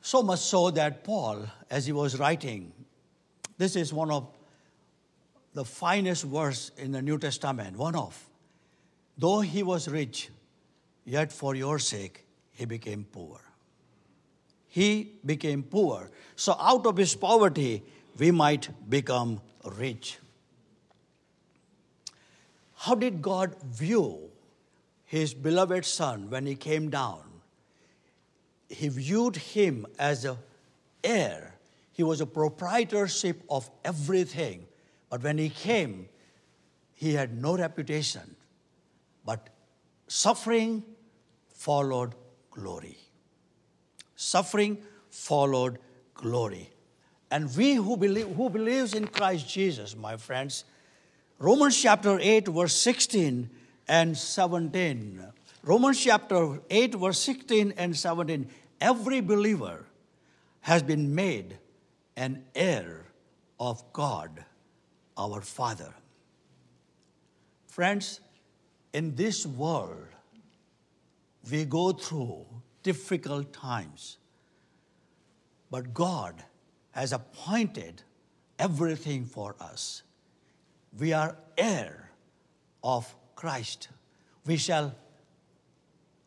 So 0.00 0.22
much 0.22 0.40
so 0.40 0.70
that 0.70 1.02
Paul, 1.04 1.46
as 1.70 1.86
he 1.86 1.92
was 1.92 2.18
writing, 2.18 2.72
this 3.58 3.76
is 3.76 3.92
one 3.92 4.10
of 4.10 4.28
the 5.52 5.64
finest 5.64 6.24
verse 6.24 6.70
in 6.76 6.92
the 6.92 7.02
New 7.02 7.18
Testament, 7.18 7.76
one 7.76 7.94
of 7.94 8.28
Though 9.16 9.40
he 9.40 9.62
was 9.62 9.88
rich, 9.88 10.30
yet 11.04 11.32
for 11.32 11.54
your 11.54 11.78
sake 11.78 12.24
he 12.52 12.64
became 12.64 13.04
poor. 13.04 13.40
He 14.68 15.12
became 15.24 15.62
poor. 15.62 16.10
So 16.34 16.56
out 16.58 16.84
of 16.86 16.96
his 16.96 17.14
poverty, 17.14 17.82
we 18.18 18.32
might 18.32 18.68
become 18.90 19.40
rich. 19.76 20.18
How 22.74 22.96
did 22.96 23.22
God 23.22 23.54
view 23.62 24.30
his 25.04 25.34
beloved 25.34 25.84
son 25.84 26.30
when 26.30 26.46
he 26.46 26.54
came 26.54 26.90
down? 26.90 27.22
He 28.68 28.88
viewed 28.88 29.36
him 29.36 29.86
as 29.98 30.24
an 30.24 30.36
heir. 31.02 31.54
He 31.92 32.02
was 32.02 32.20
a 32.20 32.26
proprietorship 32.26 33.42
of 33.48 33.70
everything. 33.84 34.66
But 35.10 35.22
when 35.22 35.38
he 35.38 35.48
came, 35.48 36.08
he 36.94 37.14
had 37.14 37.40
no 37.40 37.56
reputation. 37.56 38.34
But 39.24 39.48
suffering 40.08 40.82
followed 41.48 42.14
glory. 42.50 42.98
Suffering 44.16 44.78
followed 45.10 45.78
glory. 46.14 46.70
And 47.30 47.54
we 47.56 47.74
who 47.74 47.96
believe 47.96 48.28
who 48.28 48.48
believes 48.48 48.94
in 48.94 49.06
Christ 49.06 49.48
Jesus, 49.48 49.96
my 49.96 50.16
friends, 50.16 50.64
Romans 51.38 51.80
chapter 51.80 52.18
8, 52.20 52.48
verse 52.48 52.74
16 52.76 53.50
and 53.88 54.16
17. 54.16 55.24
Romans 55.62 56.00
chapter 56.02 56.60
8, 56.70 56.94
verse 56.94 57.18
16 57.20 57.74
and 57.76 57.96
17. 57.96 58.48
Every 58.80 59.20
believer 59.20 59.86
has 60.60 60.82
been 60.82 61.14
made 61.14 61.58
an 62.16 62.44
heir 62.54 63.06
of 63.58 63.82
God, 63.92 64.44
our 65.16 65.40
Father. 65.40 65.94
Friends, 67.66 68.20
in 68.92 69.14
this 69.14 69.46
world, 69.46 70.06
we 71.50 71.64
go 71.64 71.92
through 71.92 72.46
difficult 72.82 73.52
times. 73.52 74.18
But 75.70 75.92
God 75.92 76.44
has 76.92 77.12
appointed 77.12 78.02
everything 78.58 79.24
for 79.24 79.56
us. 79.58 80.02
We 80.96 81.12
are 81.12 81.36
heir 81.58 82.10
of 82.82 83.12
Christ. 83.34 83.88
We 84.46 84.56
shall 84.56 84.94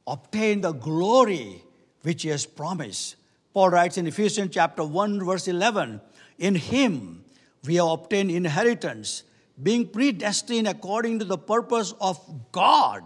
obtain 0.06 0.62
the 0.62 0.74
glory 0.74 1.64
which 2.02 2.24
He 2.24 2.30
has 2.30 2.46
promised 2.46 3.16
Paul 3.58 3.72
writes 3.72 3.98
in 3.98 4.06
Ephesians 4.06 4.52
chapter 4.54 4.84
1, 4.84 5.26
verse 5.26 5.48
11 5.48 6.00
In 6.38 6.54
him 6.54 7.26
we 7.66 7.78
have 7.78 7.88
obtained 7.88 8.30
inheritance, 8.30 9.24
being 9.64 9.88
predestined 9.88 10.68
according 10.68 11.18
to 11.18 11.26
the 11.26 11.40
purpose 11.40 11.96
of 12.00 12.20
God, 12.52 13.02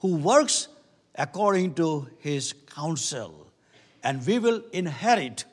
who 0.00 0.16
works 0.16 0.68
according 1.14 1.72
to 1.76 2.06
his 2.18 2.52
counsel. 2.66 3.50
And 4.02 4.26
we 4.26 4.38
will 4.38 4.62
inherit 4.74 5.46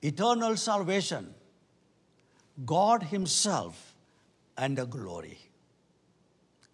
eternal 0.00 0.56
salvation, 0.56 1.34
God 2.64 3.02
Himself, 3.02 3.94
and 4.56 4.78
the 4.78 4.86
glory. 4.86 5.49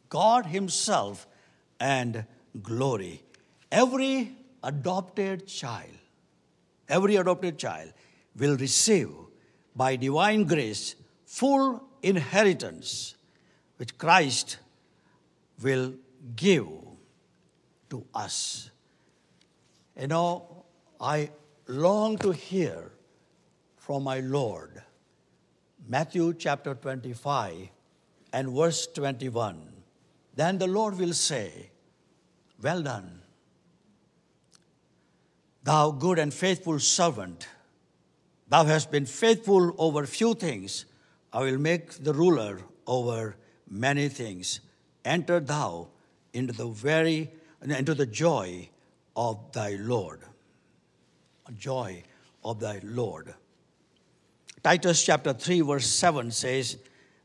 God 0.08 0.46
Himself 0.46 1.26
and 1.80 2.24
glory. 2.62 3.22
Every 3.70 4.36
adopted 4.62 5.46
child, 5.46 5.90
every 6.88 7.16
adopted 7.16 7.58
child 7.58 7.92
will 8.36 8.56
receive 8.56 9.10
by 9.74 9.96
divine 9.96 10.44
grace 10.44 10.94
full 11.24 11.82
inheritance 12.02 13.14
which 13.76 13.96
Christ 13.98 14.58
will 15.62 15.94
give 16.34 16.68
to 17.90 18.04
us. 18.14 18.70
You 19.98 20.08
know, 20.08 20.64
I 21.00 21.30
long 21.66 22.18
to 22.18 22.30
hear 22.30 22.92
from 23.76 24.04
my 24.04 24.20
Lord. 24.20 24.82
Matthew 25.88 26.34
chapter 26.34 26.74
25 26.74 27.68
and 28.32 28.50
verse 28.50 28.86
21. 28.88 29.75
Then 30.36 30.58
the 30.58 30.66
Lord 30.66 30.98
will 30.98 31.14
say, 31.14 31.70
Well 32.62 32.82
done, 32.82 33.22
thou 35.64 35.90
good 35.90 36.18
and 36.18 36.32
faithful 36.32 36.78
servant. 36.78 37.48
Thou 38.48 38.64
hast 38.64 38.90
been 38.90 39.06
faithful 39.06 39.74
over 39.78 40.06
few 40.06 40.34
things. 40.34 40.84
I 41.32 41.40
will 41.40 41.58
make 41.58 42.04
the 42.04 42.12
ruler 42.12 42.60
over 42.86 43.36
many 43.68 44.08
things. 44.08 44.60
Enter 45.04 45.40
thou 45.40 45.88
into 46.32 46.52
the 46.52 46.68
very 46.68 47.30
into 47.62 47.94
the 47.94 48.06
joy 48.06 48.68
of 49.16 49.52
thy 49.52 49.76
Lord. 49.80 50.20
Joy 51.58 52.02
of 52.44 52.60
thy 52.60 52.80
Lord. 52.84 53.34
Titus 54.62 55.04
chapter 55.04 55.32
3, 55.32 55.60
verse 55.62 55.86
7 55.86 56.30
says 56.30 56.76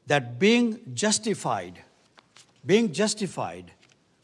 that 0.08 0.40
being 0.40 0.80
justified, 0.94 1.82
being 2.66 2.92
justified 2.92 3.72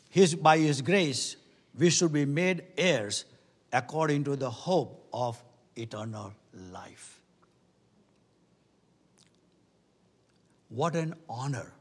his, 0.10 0.36
by 0.36 0.58
his 0.58 0.82
grace, 0.82 1.36
we 1.78 1.90
should 1.90 2.14
be 2.14 2.26
made 2.26 2.64
heirs 2.78 3.26
according 3.72 4.24
to 4.24 4.36
the 4.36 4.50
hope 4.50 5.08
of 5.14 5.44
eternal 5.76 6.34
life. 6.72 7.22
What 10.70 10.96
an 10.96 11.16
honor 11.30 11.72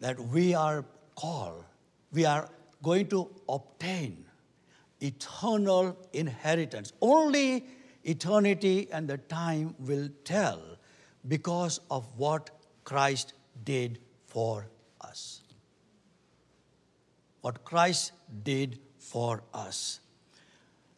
that 0.00 0.18
we 0.18 0.54
are 0.54 0.84
called, 1.14 1.64
we 2.12 2.24
are 2.24 2.48
going 2.82 3.08
to 3.08 3.30
obtain 3.48 4.24
eternal 5.00 5.96
inheritance. 6.12 6.92
Only 7.00 7.66
eternity 8.04 8.88
and 8.92 9.08
the 9.08 9.18
time 9.18 9.74
will 9.78 10.08
tell 10.24 10.60
because 11.28 11.80
of 11.90 12.06
what 12.16 12.50
Christ 12.84 13.34
did 13.64 13.98
for 14.26 14.66
us. 15.00 15.42
What 17.40 17.64
Christ 17.64 18.12
did 18.42 18.78
for 18.98 19.42
us. 19.52 20.00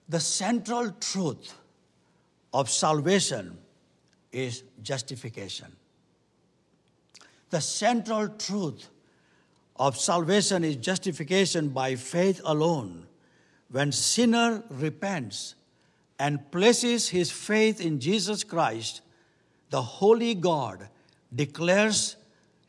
The 0.08 0.20
central 0.20 0.90
truth 0.90 1.54
of 2.52 2.68
salvation 2.68 3.58
is 4.32 4.64
justification. 4.82 5.76
The 7.50 7.60
central 7.60 8.28
truth 8.28 8.88
of 9.76 9.98
salvation 9.98 10.64
is 10.64 10.76
justification 10.76 11.68
by 11.68 11.94
faith 11.96 12.40
alone. 12.44 13.06
When 13.70 13.92
sinner 13.92 14.62
repents 14.70 15.54
and 16.18 16.50
places 16.50 17.08
his 17.08 17.30
faith 17.30 17.80
in 17.80 18.00
Jesus 18.00 18.44
Christ, 18.44 19.00
the 19.70 19.82
holy 19.82 20.34
God 20.34 20.88
declares 21.34 22.16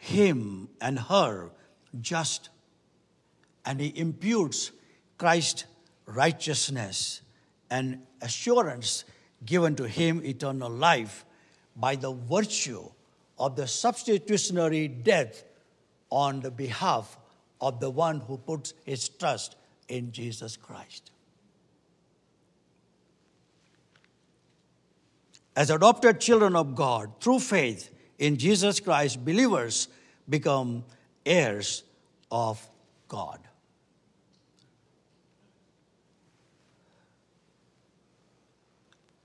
him 0.03 0.67
and 0.81 0.99
her 0.99 1.49
just, 2.01 2.49
and 3.65 3.79
he 3.79 3.97
imputes 3.97 4.71
Christ's 5.17 5.63
righteousness 6.05 7.21
and 7.69 8.01
assurance 8.21 9.05
given 9.45 9.75
to 9.77 9.87
him 9.87 10.21
eternal 10.25 10.69
life 10.69 11.23
by 11.77 11.95
the 11.95 12.11
virtue 12.11 12.89
of 13.39 13.55
the 13.55 13.65
substitutionary 13.65 14.89
death 14.89 15.45
on 16.09 16.41
the 16.41 16.51
behalf 16.51 17.17
of 17.61 17.79
the 17.79 17.89
one 17.89 18.19
who 18.19 18.37
puts 18.37 18.73
his 18.83 19.07
trust 19.07 19.55
in 19.87 20.11
Jesus 20.11 20.57
Christ. 20.57 21.11
As 25.55 25.69
adopted 25.69 26.19
children 26.19 26.57
of 26.57 26.75
God, 26.75 27.21
through 27.21 27.39
faith 27.39 27.89
in 28.19 28.37
Jesus 28.37 28.79
Christ, 28.79 29.23
believers 29.23 29.87
become 30.29 30.83
heirs 31.25 31.83
of 32.31 32.65
God. 33.07 33.39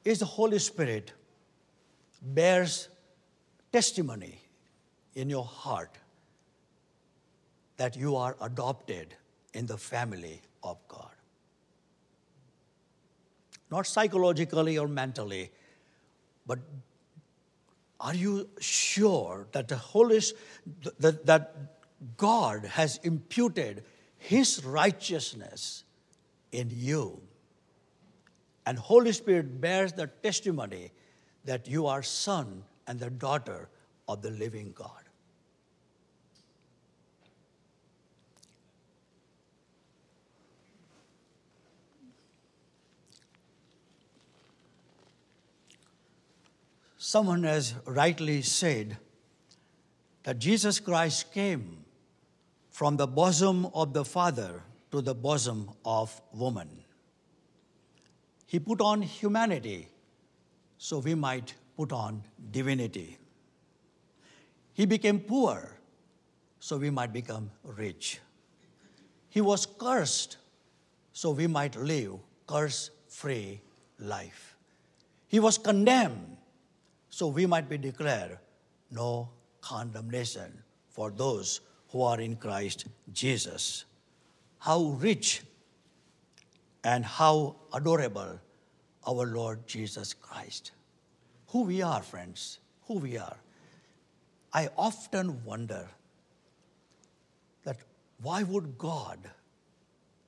Is 0.04 0.20
the 0.20 0.24
Holy 0.24 0.58
Spirit 0.58 1.12
bears 2.22 2.88
testimony 3.72 4.40
in 5.14 5.28
your 5.28 5.44
heart 5.44 5.98
that 7.76 7.96
you 7.96 8.16
are 8.16 8.36
adopted 8.40 9.14
in 9.54 9.66
the 9.66 9.76
family 9.76 10.40
of 10.62 10.76
God. 10.88 11.14
Not 13.70 13.86
psychologically 13.86 14.78
or 14.78 14.88
mentally, 14.88 15.50
but 16.46 16.58
are 18.00 18.14
you 18.14 18.48
sure 18.60 19.48
that 19.52 19.68
the 19.68 19.76
Holy 19.76 20.20
that, 20.98 21.26
that 21.26 21.54
God 22.16 22.64
has 22.64 22.98
imputed 23.02 23.84
His 24.18 24.64
righteousness 24.64 25.84
in 26.52 26.70
you? 26.72 27.20
And 28.66 28.78
Holy 28.78 29.12
Spirit 29.12 29.60
bears 29.60 29.92
the 29.92 30.06
testimony 30.06 30.92
that 31.44 31.66
you 31.66 31.86
are 31.86 32.02
son 32.02 32.64
and 32.86 33.00
the 33.00 33.10
daughter 33.10 33.68
of 34.06 34.22
the 34.22 34.30
living 34.30 34.72
God. 34.74 35.07
Someone 47.08 47.44
has 47.44 47.72
rightly 47.86 48.42
said 48.42 48.98
that 50.24 50.38
Jesus 50.38 50.78
Christ 50.78 51.32
came 51.32 51.86
from 52.68 52.98
the 52.98 53.06
bosom 53.06 53.64
of 53.72 53.94
the 53.94 54.04
Father 54.04 54.62
to 54.90 55.00
the 55.00 55.14
bosom 55.14 55.70
of 55.86 56.20
woman. 56.34 56.68
He 58.44 58.58
put 58.58 58.82
on 58.82 59.00
humanity 59.00 59.88
so 60.76 60.98
we 60.98 61.14
might 61.14 61.54
put 61.78 61.92
on 61.92 62.24
divinity. 62.50 63.16
He 64.74 64.84
became 64.84 65.18
poor 65.18 65.78
so 66.60 66.76
we 66.76 66.90
might 66.90 67.14
become 67.14 67.50
rich. 67.62 68.20
He 69.30 69.40
was 69.40 69.64
cursed 69.64 70.36
so 71.14 71.30
we 71.30 71.46
might 71.46 71.74
live 71.74 72.18
curse 72.46 72.90
free 73.08 73.62
life. 73.98 74.58
He 75.26 75.40
was 75.40 75.56
condemned 75.56 76.34
so 77.10 77.26
we 77.28 77.46
might 77.46 77.68
be 77.68 77.78
declared 77.78 78.38
no 78.90 79.30
condemnation 79.60 80.62
for 80.88 81.10
those 81.10 81.60
who 81.88 82.02
are 82.02 82.20
in 82.20 82.36
Christ 82.36 82.86
Jesus. 83.12 83.84
How 84.58 84.82
rich 85.00 85.42
and 86.84 87.04
how 87.04 87.56
adorable 87.72 88.38
our 89.06 89.26
Lord 89.26 89.66
Jesus 89.66 90.12
Christ. 90.12 90.72
Who 91.48 91.62
we 91.62 91.82
are, 91.82 92.02
friends, 92.02 92.58
who 92.86 92.98
we 92.98 93.16
are. 93.16 93.36
I 94.52 94.68
often 94.76 95.44
wonder 95.44 95.88
that 97.64 97.76
why 98.22 98.42
would 98.42 98.78
God 98.78 99.18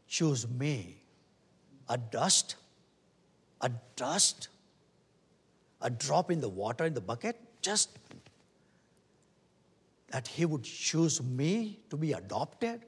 choose 0.06 0.48
me, 0.48 1.02
a 1.88 1.98
dust, 1.98 2.56
a 3.60 3.70
dust 3.96 4.48
a 5.82 5.90
drop 5.90 6.30
in 6.30 6.40
the 6.40 6.48
water 6.48 6.84
in 6.84 6.94
the 6.94 7.00
bucket, 7.00 7.40
just 7.62 7.98
that 10.10 10.26
He 10.26 10.44
would 10.44 10.64
choose 10.64 11.22
me 11.22 11.80
to 11.90 11.96
be 11.96 12.12
adopted 12.12 12.82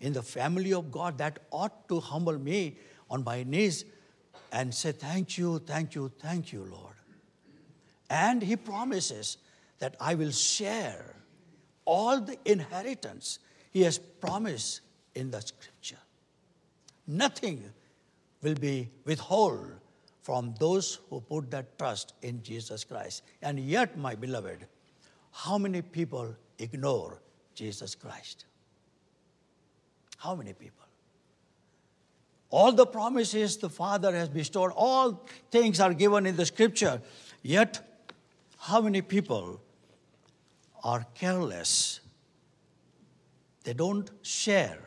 in 0.00 0.12
the 0.12 0.22
family 0.22 0.72
of 0.72 0.90
God, 0.90 1.18
that 1.18 1.40
ought 1.50 1.88
to 1.88 2.00
humble 2.00 2.38
me 2.38 2.78
on 3.10 3.24
my 3.24 3.42
knees 3.42 3.84
and 4.52 4.74
say, 4.74 4.92
Thank 4.92 5.36
you, 5.36 5.58
thank 5.60 5.94
you, 5.94 6.10
thank 6.18 6.52
you, 6.52 6.66
Lord. 6.70 6.94
And 8.08 8.42
He 8.42 8.56
promises 8.56 9.38
that 9.78 9.96
I 10.00 10.14
will 10.14 10.30
share 10.30 11.16
all 11.84 12.20
the 12.20 12.38
inheritance 12.44 13.38
He 13.72 13.82
has 13.82 13.98
promised 13.98 14.80
in 15.14 15.30
the 15.30 15.40
scripture. 15.40 15.98
Nothing 17.06 17.64
will 18.42 18.54
be 18.54 18.88
withheld 19.04 19.72
from 20.22 20.54
those 20.58 20.98
who 21.08 21.20
put 21.20 21.50
that 21.50 21.78
trust 21.78 22.14
in 22.22 22.42
Jesus 22.42 22.84
Christ. 22.84 23.22
And 23.42 23.58
yet, 23.58 23.96
my 23.96 24.14
beloved, 24.14 24.66
how 25.32 25.58
many 25.58 25.82
people 25.82 26.34
ignore 26.58 27.20
Jesus 27.54 27.94
Christ? 27.94 28.44
How 30.18 30.34
many 30.34 30.52
people? 30.52 30.86
All 32.50 32.72
the 32.72 32.86
promises 32.86 33.56
the 33.56 33.70
Father 33.70 34.12
has 34.12 34.28
bestowed, 34.28 34.72
all 34.74 35.24
things 35.50 35.80
are 35.80 35.94
given 35.94 36.26
in 36.26 36.36
the 36.36 36.44
scripture. 36.44 37.00
Yet, 37.42 37.80
how 38.58 38.80
many 38.80 39.02
people 39.02 39.60
are 40.82 41.06
careless? 41.14 42.00
They 43.64 43.72
don't 43.72 44.10
share 44.22 44.78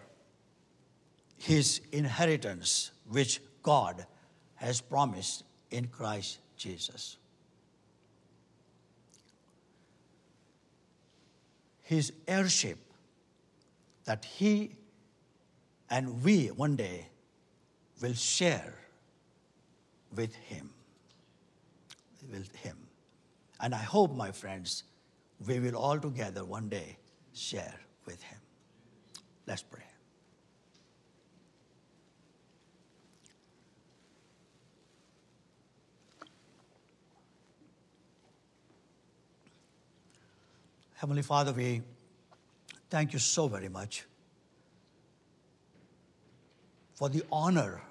his 1.37 1.81
inheritance, 1.91 2.91
which 3.07 3.41
God 3.61 4.05
has 4.63 4.79
promised 4.79 5.43
in 5.71 5.87
Christ 5.87 6.39
Jesus. 6.55 7.17
His 11.81 12.13
heirship 12.27 12.77
that 14.05 14.23
he 14.23 14.75
and 15.89 16.23
we 16.23 16.47
one 16.47 16.75
day 16.77 17.07
will 18.01 18.13
share 18.13 18.73
with 20.15 20.33
him. 20.35 20.69
With 22.31 22.55
him. 22.55 22.77
And 23.59 23.75
I 23.75 23.79
hope, 23.79 24.15
my 24.15 24.31
friends, 24.31 24.83
we 25.45 25.59
will 25.59 25.75
all 25.75 25.99
together 25.99 26.45
one 26.45 26.69
day 26.69 26.97
share 27.33 27.75
with 28.05 28.21
him. 28.23 28.39
Let's 29.45 29.61
pray. 29.61 29.92
Heavenly 41.03 41.21
Father, 41.21 41.51
we 41.51 41.81
thank 42.89 43.11
you 43.11 43.19
so 43.19 43.49
very 43.49 43.67
much 43.67 44.05
for 46.93 47.09
the 47.09 47.21
honor 47.29 47.81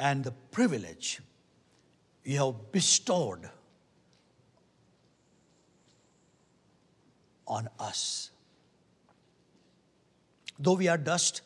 and 0.00 0.24
the 0.24 0.32
privilege 0.50 1.20
you 2.24 2.44
have 2.44 2.72
bestowed 2.72 3.48
on 7.46 7.68
us. 7.78 8.32
Though 10.58 10.74
we 10.74 10.88
are 10.88 10.98
dust, 10.98 11.42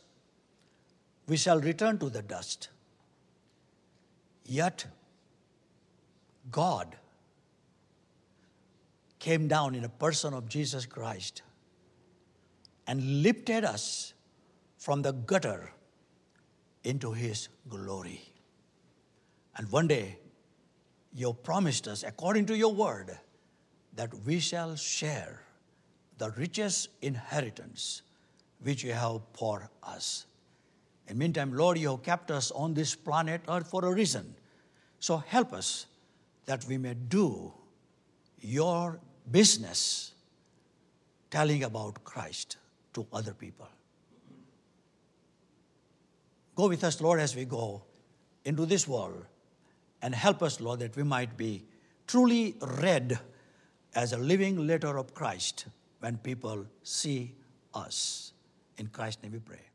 we 1.28 1.36
shall 1.36 1.60
return 1.60 1.98
to 1.98 2.08
the 2.08 2.22
dust. 2.22 2.70
Yet, 4.46 4.86
God 6.50 6.96
came 9.22 9.46
down 9.46 9.76
in 9.76 9.82
the 9.82 9.88
person 9.88 10.34
of 10.34 10.48
Jesus 10.48 10.84
Christ 10.84 11.42
and 12.88 13.22
lifted 13.22 13.64
us 13.64 14.14
from 14.76 15.02
the 15.02 15.12
gutter 15.12 15.70
into 16.82 17.12
his 17.12 17.48
glory. 17.68 18.20
And 19.56 19.70
one 19.70 19.86
day, 19.86 20.18
you 21.14 21.32
promised 21.34 21.86
us, 21.86 22.02
according 22.02 22.46
to 22.46 22.56
your 22.56 22.74
word, 22.74 23.16
that 23.94 24.12
we 24.26 24.40
shall 24.40 24.74
share 24.74 25.42
the 26.18 26.30
richest 26.30 26.88
inheritance 27.00 28.02
which 28.60 28.82
you 28.82 28.92
have 28.92 29.20
for 29.34 29.70
us. 29.84 30.26
In 31.06 31.16
meantime, 31.16 31.52
Lord, 31.52 31.78
you 31.78 31.90
have 31.90 32.02
kept 32.02 32.32
us 32.32 32.50
on 32.50 32.74
this 32.74 32.96
planet 32.96 33.42
Earth 33.48 33.70
for 33.70 33.84
a 33.84 33.94
reason. 33.94 34.34
So 34.98 35.18
help 35.18 35.52
us 35.52 35.86
that 36.46 36.64
we 36.64 36.76
may 36.76 36.94
do 36.94 37.52
your 38.40 38.98
business 39.30 40.12
telling 41.30 41.64
about 41.64 42.04
Christ 42.04 42.56
to 42.94 43.06
other 43.12 43.32
people. 43.32 43.68
Go 46.54 46.68
with 46.68 46.84
us, 46.84 47.00
Lord, 47.00 47.20
as 47.20 47.34
we 47.34 47.44
go 47.44 47.82
into 48.44 48.66
this 48.66 48.86
world 48.86 49.24
and 50.02 50.14
help 50.14 50.42
us, 50.42 50.60
Lord, 50.60 50.80
that 50.80 50.96
we 50.96 51.02
might 51.02 51.36
be 51.36 51.64
truly 52.06 52.56
read 52.80 53.18
as 53.94 54.12
a 54.12 54.18
living 54.18 54.66
letter 54.66 54.98
of 54.98 55.14
Christ 55.14 55.66
when 56.00 56.18
people 56.18 56.66
see 56.82 57.34
us. 57.74 58.32
In 58.76 58.88
Christ's 58.88 59.22
name 59.22 59.32
we 59.32 59.38
pray. 59.38 59.71